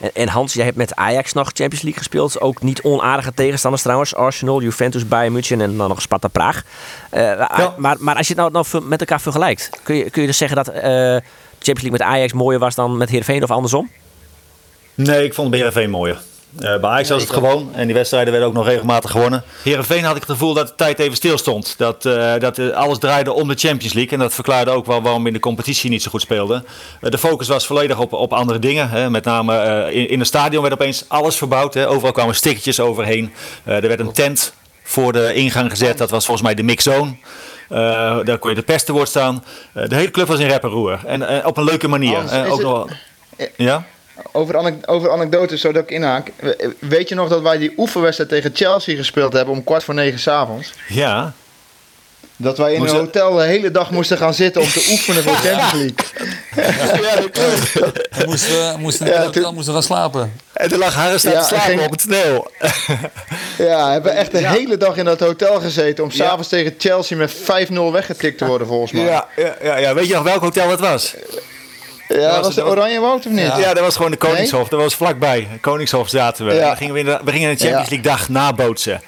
[0.00, 2.40] En, en Hans, jij hebt met Ajax nog Champions League gespeeld.
[2.40, 4.14] Ook niet onaardige tegenstanders trouwens.
[4.14, 6.62] Arsenal, Juventus, Bayern München en dan nog Sparta Praag.
[7.10, 10.28] Eh, maar, maar als je het nou, nou met elkaar vergelijkt, kun je, kun je
[10.28, 11.16] dus zeggen dat eh
[11.62, 13.90] Champions League met Ajax mooier was dan met Heerenveen of andersom?
[14.94, 16.18] Nee, ik vond Heerenveen mooier.
[16.58, 19.42] Eh bij Ajax was het gewoon en die wedstrijden werden ook nog regelmatig gewonnen.
[19.62, 21.74] Heerenveen had ik het gevoel dat de tijd even stil stond.
[21.78, 24.12] Dat, eh, dat eh, alles draaide om de Champions League.
[24.12, 26.64] En dat verklaarde ook wel waarom we in de competitie niet zo goed speelden.
[27.00, 28.88] De focus was volledig op, op andere dingen.
[28.90, 29.10] Hè.
[29.10, 31.74] Met name eh, in, in het stadion werd opeens alles verbouwd.
[31.74, 31.88] Hè.
[31.88, 33.32] Overal kwamen stickertjes overheen.
[33.64, 35.98] Eh, er werd een tent voor de ingang gezet.
[35.98, 37.16] Dat was volgens mij de mixzone.
[37.68, 37.78] Eh,
[38.24, 39.44] daar kon je de pestenwoord staan.
[39.72, 41.00] Eh, de hele club was in rep en roer.
[41.06, 42.18] En op een leuke manier.
[42.18, 42.88] Ook het- nog wel-
[43.56, 43.84] ja?
[44.32, 46.30] Over, anek- over anekdotes, zodat ik inhaak.
[46.36, 49.94] We- Weet je nog dat wij die oefenwedstrijd tegen Chelsea gespeeld hebben om kwart voor
[49.94, 50.72] negen s'avonds?
[50.88, 51.32] Ja.
[52.36, 55.22] Dat wij in Moest een hotel de hele dag moesten gaan zitten om te oefenen
[55.22, 57.02] voor Champions League.
[57.02, 57.72] ja, dat klopt.
[58.16, 60.32] We moesten, moesten, Ja, ja, moesten gaan slapen.
[60.52, 62.46] En toen lag Harris Ja, te slapen ging- op het sneeuw.
[63.58, 67.16] Ja, we hebben echt de hele dag in dat hotel gezeten om s'avonds tegen Chelsea
[67.16, 69.02] met 5-0 weggetikt te worden volgens mij.
[69.04, 71.14] Ja, ja, ja, ja, weet je nog welk hotel het was?
[72.18, 73.40] Ja, was het Oranje Woud of niet?
[73.56, 74.68] Ja, dat was gewoon de Koningshof.
[74.68, 75.48] Dat was vlakbij.
[75.60, 76.54] Koningshof zaten we.
[76.54, 76.66] Ja.
[76.66, 77.88] Dan gingen we, in de, we gingen de Champions.
[77.90, 79.02] League dag nabootsen.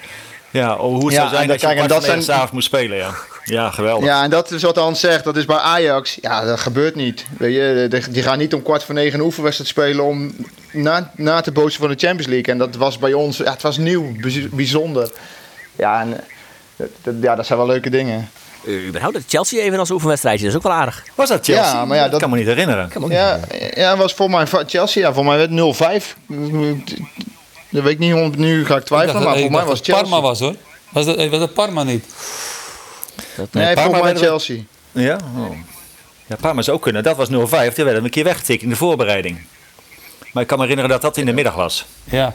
[0.51, 2.65] Ja, hoe het Ja, zou zijn dat je kijk, en kwart dat zijn- s'avonds moest
[2.65, 3.09] spelen, ja.
[3.43, 4.05] Ja, geweldig.
[4.05, 5.23] Ja, en dat is wat Hans zegt.
[5.23, 6.17] Dat is bij Ajax.
[6.21, 7.25] Ja, dat gebeurt niet.
[7.37, 10.35] Weet je, de- die gaan niet om kwart voor negen een oefenwedstrijd spelen om
[10.71, 12.53] na, na te bootsen van de Champions League.
[12.53, 15.11] En dat was bij ons, ja, het was nieuw, bij- bijzonder.
[15.75, 16.19] Ja, en,
[17.21, 18.29] ja, dat zijn wel leuke dingen.
[18.65, 21.03] Uh, überhaupt dat Chelsea even als oefenwedstrijdje, dat is ook wel aardig.
[21.15, 21.63] Was dat Chelsea?
[21.73, 22.91] Ja, maar ja, dat kan me niet herinneren.
[23.09, 23.39] Ja,
[23.75, 25.01] ja, was voor mij Chelsea.
[25.07, 26.15] Ja, voor mij werd 0-5.
[27.69, 29.85] Dat weet ik niet, honderd- nu ga ik twijfelen, dacht- maar voor mij was dat
[29.85, 30.03] Chelsea.
[30.03, 30.55] Parma was hoor.
[30.89, 32.05] Was dat, was dat Parma niet?
[33.51, 34.59] Nee, Parma voor mij Chelsea.
[34.91, 35.17] Ja?
[35.37, 35.55] Oh.
[36.25, 37.03] Ja, Parma zou ook kunnen.
[37.03, 37.73] Dat was 0-5.
[37.75, 39.41] Die werden een keer weggetikt in de voorbereiding.
[40.33, 41.85] Maar ik kan me herinneren dat dat in de middag was.
[42.03, 42.33] Ja.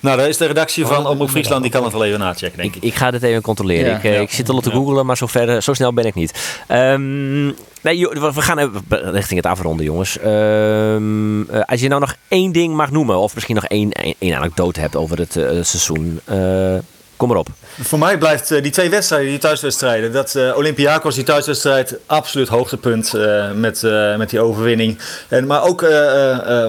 [0.00, 1.62] Nou, daar is de redactie van Omroep Friesland.
[1.62, 2.82] Die kan het wel even nachecken, denk ik.
[2.82, 3.90] Ik ga dit even controleren.
[3.90, 3.96] Ja.
[3.96, 4.20] ik, eh, Ja.
[4.20, 6.58] ik zit al te googlen, maar zo, ver, eh, zo snel ben ik niet.
[6.66, 7.44] Ehm,
[7.80, 10.18] nee, we gaan even richting het afronden, jongens.
[10.18, 14.14] Ehm, eh, als je nou nog één ding mag noemen, of misschien nog één, één,
[14.18, 15.32] één anekdote hebt over het
[15.66, 16.74] seizoen, eh,
[17.16, 17.48] kom maar op.
[17.80, 22.48] Voor mij blijft eh, die twee wedstrijden, die thuiswedstrijden, dat eh, Olympiakos, die thuiswedstrijd, absoluut
[22.48, 23.82] hoogtepunt eh, met,
[24.16, 24.98] met die overwinning.
[25.28, 25.80] En, maar ook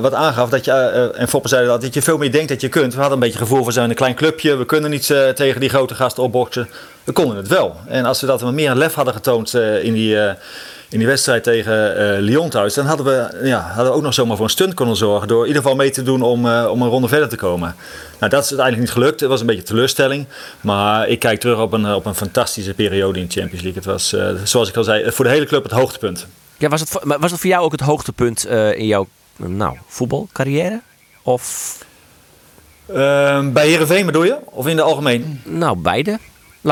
[0.01, 0.71] wat aangaf, dat je,
[1.15, 2.93] en Foppen zei dat, dat je veel meer denkt dat je kunt.
[2.93, 5.59] We hadden een beetje het gevoel, we zijn een klein clubje, we kunnen niet tegen
[5.59, 6.69] die grote gasten opboksen.
[7.03, 7.75] We konden het wel.
[7.87, 10.17] En als we dat wat meer lef hadden getoond in die...
[10.87, 14.03] eh, in die wedstrijd tegen eh, Lyon thuis, dan hadden we, ja, hadden we ook
[14.03, 15.27] nog zomaar voor een stunt kunnen zorgen.
[15.27, 17.75] Door in ieder geval mee te doen om, eh, om een ronde verder te komen.
[18.19, 19.19] Nou, dat is uiteindelijk niet gelukt.
[19.19, 20.27] Het was een beetje teleurstelling.
[20.61, 23.81] Maar ik kijk terug op een, op een fantastische periode in de Champions League.
[23.81, 26.27] Het was, eh, zoals ik al zei, voor de hele club het hoogtepunt.
[26.57, 30.81] Ja, was, het, was het voor jou ook het hoogtepunt eh, in jouw nou, voetbalcarrière?
[31.21, 31.77] Of?
[32.85, 34.37] Ehm, bij Herenveen bedoel je?
[34.45, 35.41] Of in de algemeen?
[35.45, 36.19] Nou, beide.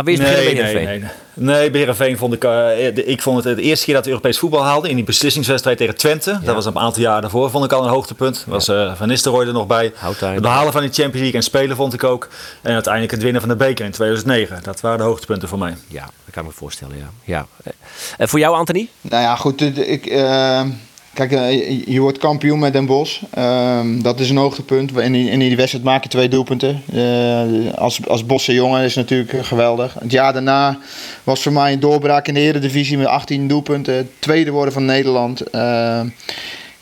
[0.03, 0.99] We eerst beginnen bij nee, Heerenveen.
[0.99, 1.55] nee, nee.
[1.57, 2.43] Nee, bij Heerenveen vond ik...
[2.43, 4.89] eh, de- ik vond het de eerste keer dat we Europees voetbal haalden...
[4.89, 6.39] in die beslissingswedstrijd tegen Twente.
[6.43, 7.49] Dat was een aantal jaar daarvoor.
[7.49, 8.43] Vond ik al een hoogtepunt.
[8.47, 9.91] was eh, Van Nistelrooy er nog bij.
[10.19, 12.27] Het behalen van de Champions League en spelen vond ik ook.
[12.61, 14.59] En uiteindelijk het winnen van de beker in 2009.
[14.63, 15.75] Dat waren de hoogtepunten voor mij.
[15.87, 17.09] Ja, dat kan ik me voorstellen, ja.
[17.23, 17.45] ja.
[18.17, 18.89] En voor jou, Anthony?
[19.01, 19.61] Nou ja, goed.
[19.77, 20.61] Ik, eh,
[21.15, 23.21] kijk, eh, je- wordt kampioen met Den Bosch.
[23.33, 24.97] Ehm, dat is een hoogtepunt.
[24.97, 26.81] In die, in die wedstrijd maak je twee doelpunten.
[26.93, 29.95] Eh, als, als Bosse jongen is natuurlijk eh, geweldig.
[29.99, 30.77] Het jaar daarna
[31.23, 34.09] was voor mij een doorbraak in de Eredivisie met 18 doelpunten.
[34.19, 35.41] Tweede worden van Nederland.
[35.41, 36.01] Eh,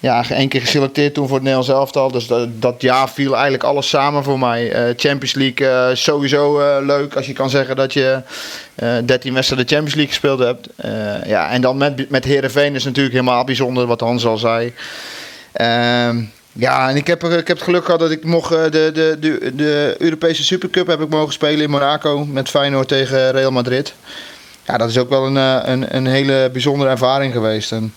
[0.03, 2.11] ja, één keer geselecteerd toen voor het Nederlands elftal.
[2.11, 4.71] Dus dat, dat jaar viel eigenlijk alles samen voor mij.
[4.71, 8.21] Eh, Champions League eh, sowieso eh, leuk als je kan zeggen dat je
[8.75, 10.67] eh 13 wedstrijden Champions League gespeeld hebt.
[11.27, 14.73] Ja, en dan met, met Herenveen is natuurlijk helemaal bijzonder, wat Hans al zei.
[15.51, 19.17] Ehm, ja, en ik heb, ik heb het geluk gehad dat ik mocht de, de,
[19.19, 23.93] de, de Europese Supercup heb ik mogen spelen in Monaco met Feyenoord tegen Real Madrid.
[24.65, 27.71] Ja, dat is ook wel een, een, een hele bijzondere ervaring geweest.
[27.71, 27.93] En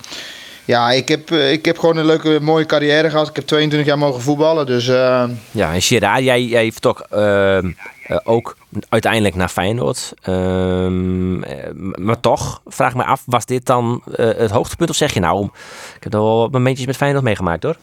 [0.67, 3.29] ja, ik heb, eh, ik heb gewoon een leuke, mooie carrière gehad.
[3.29, 4.89] Ik heb 22 jaar mogen voetballen, dus...
[4.89, 7.71] eh, Ja, en Gerard, jij, jij vertrok ehm,
[8.07, 8.57] eh, ook
[8.89, 10.12] uiteindelijk naar Feyenoord.
[10.23, 14.91] Ehm, eh, maar toch, vraag me af, was dit dan het hoogtepunt?
[14.91, 15.45] Of zeg je nou,
[15.97, 17.77] ik heb er wel wat momentjes met Feyenoord meegemaakt hoor.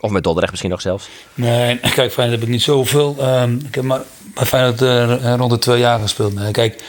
[0.00, 1.08] Of met Dordrecht misschien nog zelfs.
[1.34, 3.16] Nee, kijk, Feyenoord heb ik niet zoveel.
[3.18, 4.00] Ehm, ik heb maar
[4.34, 4.80] bij Feyenoord
[5.38, 6.34] rond de twee jaar gespeeld.
[6.34, 6.82] Nee, kijk,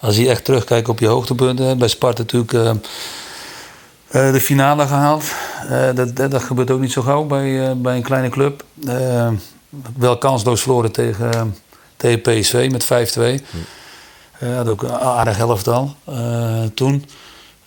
[0.00, 1.78] als je echt terugkijkt op je hoogtepunten.
[1.78, 2.78] Bij Sparta natuurlijk
[4.14, 5.24] eh, de finale gehaald.
[5.68, 8.64] Eh, dat, dat, dat gebeurt ook niet zo gauw bij, eh, bij een kleine club.
[9.96, 11.56] Wel kansloos verloren tegen,
[11.96, 13.44] tegen PSV met 5-2.
[14.38, 17.04] Eh had ook een aardig elftal eh, toen.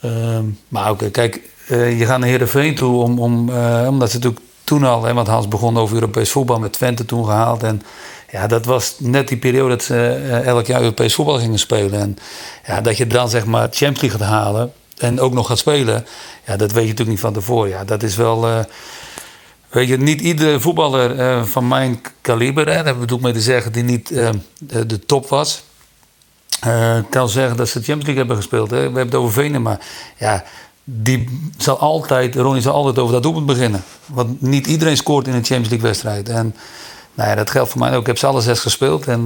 [0.02, 3.50] Ehm, maar ook, kijk, je gaat naar Heerenveen toe om, om,
[3.88, 7.26] omdat ze natuurlijk toen al, hè, want Hans begon over Europees voetbal met Twente toen
[7.26, 7.64] gehaald.
[7.64, 7.82] En
[8.32, 9.95] ja, dat was net die periode dat ze
[10.45, 12.00] elk jaar Europees voetbal gingen spelen.
[12.00, 12.18] En
[12.66, 16.06] ja, dat je dan zeg maar Champions League gaat halen en ook nog gaat spelen,
[16.45, 17.70] ja, dat weet je natuurlijk niet van tevoren.
[17.70, 18.48] Ja, dat is wel.
[18.48, 18.60] eh,
[19.68, 23.41] Weet je, niet iedere voetballer eh, van mijn kaliber, hè, daar bedoel ik mee te
[23.41, 24.30] zeggen, die niet eh,
[24.60, 25.64] de, top was,
[27.10, 28.70] kan zeggen dat ze de Champions League hebben gespeeld.
[28.70, 28.78] Hè.
[28.78, 29.80] We hebben het over Venen, maar
[30.18, 30.43] ja,
[30.84, 33.84] die zal altijd, Ronnie zal altijd over dat doelpunt beginnen.
[34.06, 36.30] Want niet iedereen scoort in een Champions League wedstrijd.
[36.30, 36.56] En
[37.14, 38.02] nou ja, dat geldt voor mij ook.
[38.02, 39.24] Ik heb ze alle zes gespeeld en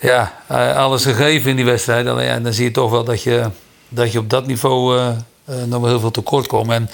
[0.00, 0.32] ja,
[0.76, 2.06] alles gegeven in die wedstrijd.
[2.06, 3.50] Alleen ja, dan zie je toch wel dat je,
[3.94, 6.70] dat je op dat niveau eh, eh, nog wel heel veel tekort komt.
[6.70, 6.90] En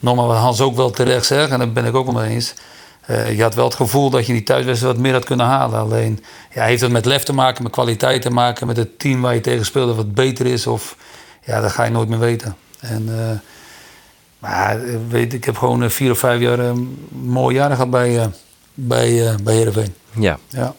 [0.00, 2.54] nogmaals, wat Hans ook wel terecht zegt, en daar ben ik ook mee eens.
[3.00, 5.80] Eh, je had wel het gevoel dat je die thuiswedstrijd wat meer had kunnen halen.
[5.80, 9.20] Alleen ja, heeft het met lef te maken, met kwaliteit te maken, met het team
[9.20, 10.66] waar je tegen speelde wat beter is.
[10.66, 10.96] Of
[11.44, 12.56] ja, dat ga je nooit meer weten.
[12.80, 13.42] En,
[14.38, 16.74] maar weet, ik heb gewoon vier of vijf jaar
[17.08, 18.30] mooie jaren gehad bij,
[18.74, 19.94] bij, bij Heerenveen.
[20.10, 20.38] Ja.
[20.48, 20.74] Ja.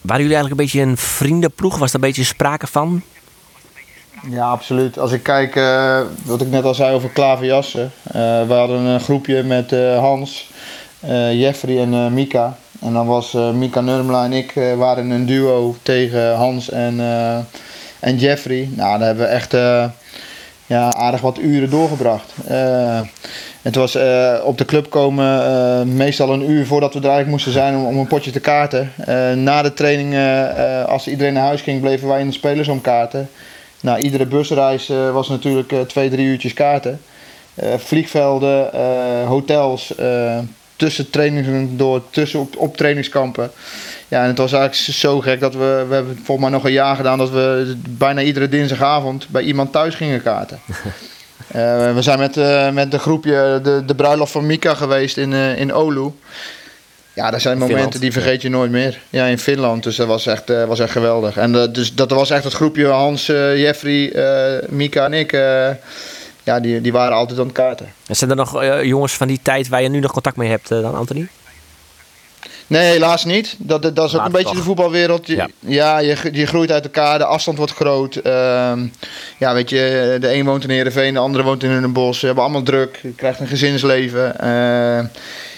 [0.00, 1.78] Waren jullie eigenlijk een beetje een vriendenploeg?
[1.78, 3.02] Was daar een beetje sprake van?
[4.30, 4.98] Ja, absoluut.
[4.98, 7.92] Als ik kijk, eh, wat ik net al zei over klaverjassen.
[8.02, 10.50] eh we hadden een groepje met eh, Hans,
[11.32, 12.56] Jeffrey en Mika.
[12.80, 17.00] En dan was Mika Nurmela en ik waren een duo tegen Hans en,
[18.00, 18.68] en Jeffrey.
[18.74, 19.52] Nou, daar hebben we echt
[20.66, 22.32] ja, aardig wat uren doorgebracht.
[23.62, 23.98] Het was
[24.44, 27.98] op de club komen meestal een uur voordat we er eigenlijk moesten zijn om, om
[27.98, 28.92] een potje te kaarten.
[29.44, 30.16] Na de training,
[30.86, 33.28] als iedereen naar huis ging, bleven wij in de spelers om kaarten.
[33.84, 37.00] Nou, iedere busreis eh, was natuurlijk eh, twee, drie uurtjes kaarten.
[37.54, 38.70] Eh, vliegvelden,
[39.26, 39.94] hotels,
[40.76, 43.50] tussen trainingen door, tussen op, op trainingskampen.
[44.08, 46.72] Ja, en het was eigenlijk zo gek dat we, we hebben volgens mij nog een
[46.72, 50.58] jaar gedaan dat we bijna iedere dinsdagavond bij iemand thuis gingen kaarten.
[51.94, 52.36] We zijn met,
[52.74, 56.12] met een groepje de, de bruiloft van Mika geweest in, eh, in Oulu.
[57.14, 59.00] Ja, dat zijn momenten Finland, die vergeet je nooit meer.
[59.10, 59.82] Ja, in Finland.
[59.82, 61.36] Dus dat was echt, eh, was echt geweldig.
[61.36, 64.12] En eh, dus dat was echt het groepje Hans, eh, Jeffrey,
[64.68, 65.32] Mika en ik.
[66.42, 67.92] ja, die, die waren altijd aan het kaarten.
[68.06, 70.68] En zijn er nog jongens van die tijd waar je nu nog contact mee hebt
[70.68, 71.28] dan, Anthony?
[72.66, 73.56] Nee, helaas niet.
[73.58, 74.56] Dat, dat, dat is ook een beetje toch.
[74.56, 75.26] de voetbalwereld.
[75.26, 78.16] Je, ja, je, je groeit uit elkaar, de afstand wordt groot.
[78.16, 78.86] Ehm,
[79.38, 82.18] ja, weet je, de een woont in Heerenveen, de andere woont in een bos.
[82.18, 84.40] Ze hebben allemaal druk, je krijgt een gezinsleven.
[84.40, 85.06] Ehm,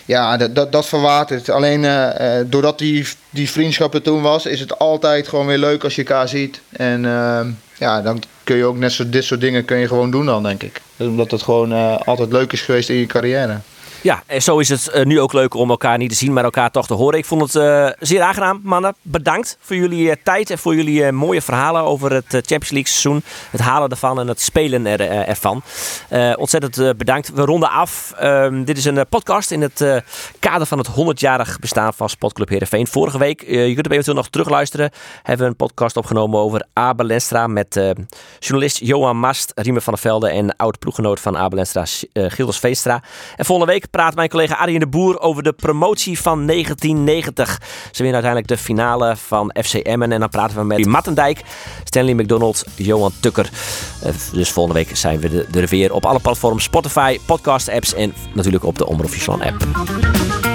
[0.06, 1.50] ja, dat, dat, dat verwatert.
[1.50, 5.58] Alleen eh, eh, doordat die, die vriendschap er toen was, is het altijd gewoon weer
[5.58, 6.60] leuk als je elkaar ziet.
[6.70, 10.10] En ehm, ja, dan kun je ook net zo dit soort dingen kun je gewoon
[10.10, 10.80] doen dan, denk ik.
[10.96, 13.58] Omdat het gewoon eh, altijd leuk is geweest in je carrière.
[14.06, 16.44] Ja, en zo is het eh, nu ook leuk om elkaar niet te zien, maar
[16.44, 17.18] elkaar toch te horen.
[17.18, 18.94] Ik vond het eh, zeer aangenaam, mannen.
[19.02, 23.22] Bedankt voor jullie eh, tijd en voor jullie mooie verhalen over het Champions League seizoen.
[23.50, 24.86] Het halen ervan en het spelen
[25.26, 25.62] ervan.
[26.36, 27.32] Ontzettend bedankt.
[27.34, 28.12] We ronden af.
[28.18, 30.02] Ehm, dit is een podcast in het
[30.38, 32.86] kader van het 100-jarig bestaan van Sportclub Heerenveen.
[32.86, 34.90] Vorige week, je kunt hem eventueel nog terugluisteren,
[35.22, 37.80] hebben we een podcast opgenomen over Abel Lenstra met
[38.38, 43.02] journalist Johan Mast, Riemen van der Velde en oud-ploeggenoot van Abel Lenstra, Gildes Veenstra.
[43.36, 47.60] En volgende week praat mijn collega Arjen de Boer over de promotie van 1990.
[47.92, 50.12] Ze winnen uiteindelijk de finale van FC Emmen.
[50.12, 51.42] En dan praten we met Mattendijk,
[51.84, 53.50] Stanley McDonald, Johan Tukker.
[54.02, 56.64] Eh, dus volgende week zijn we er weer op alle platforms.
[56.64, 60.45] Spotify, podcast apps en natuurlijk op de Omroep app.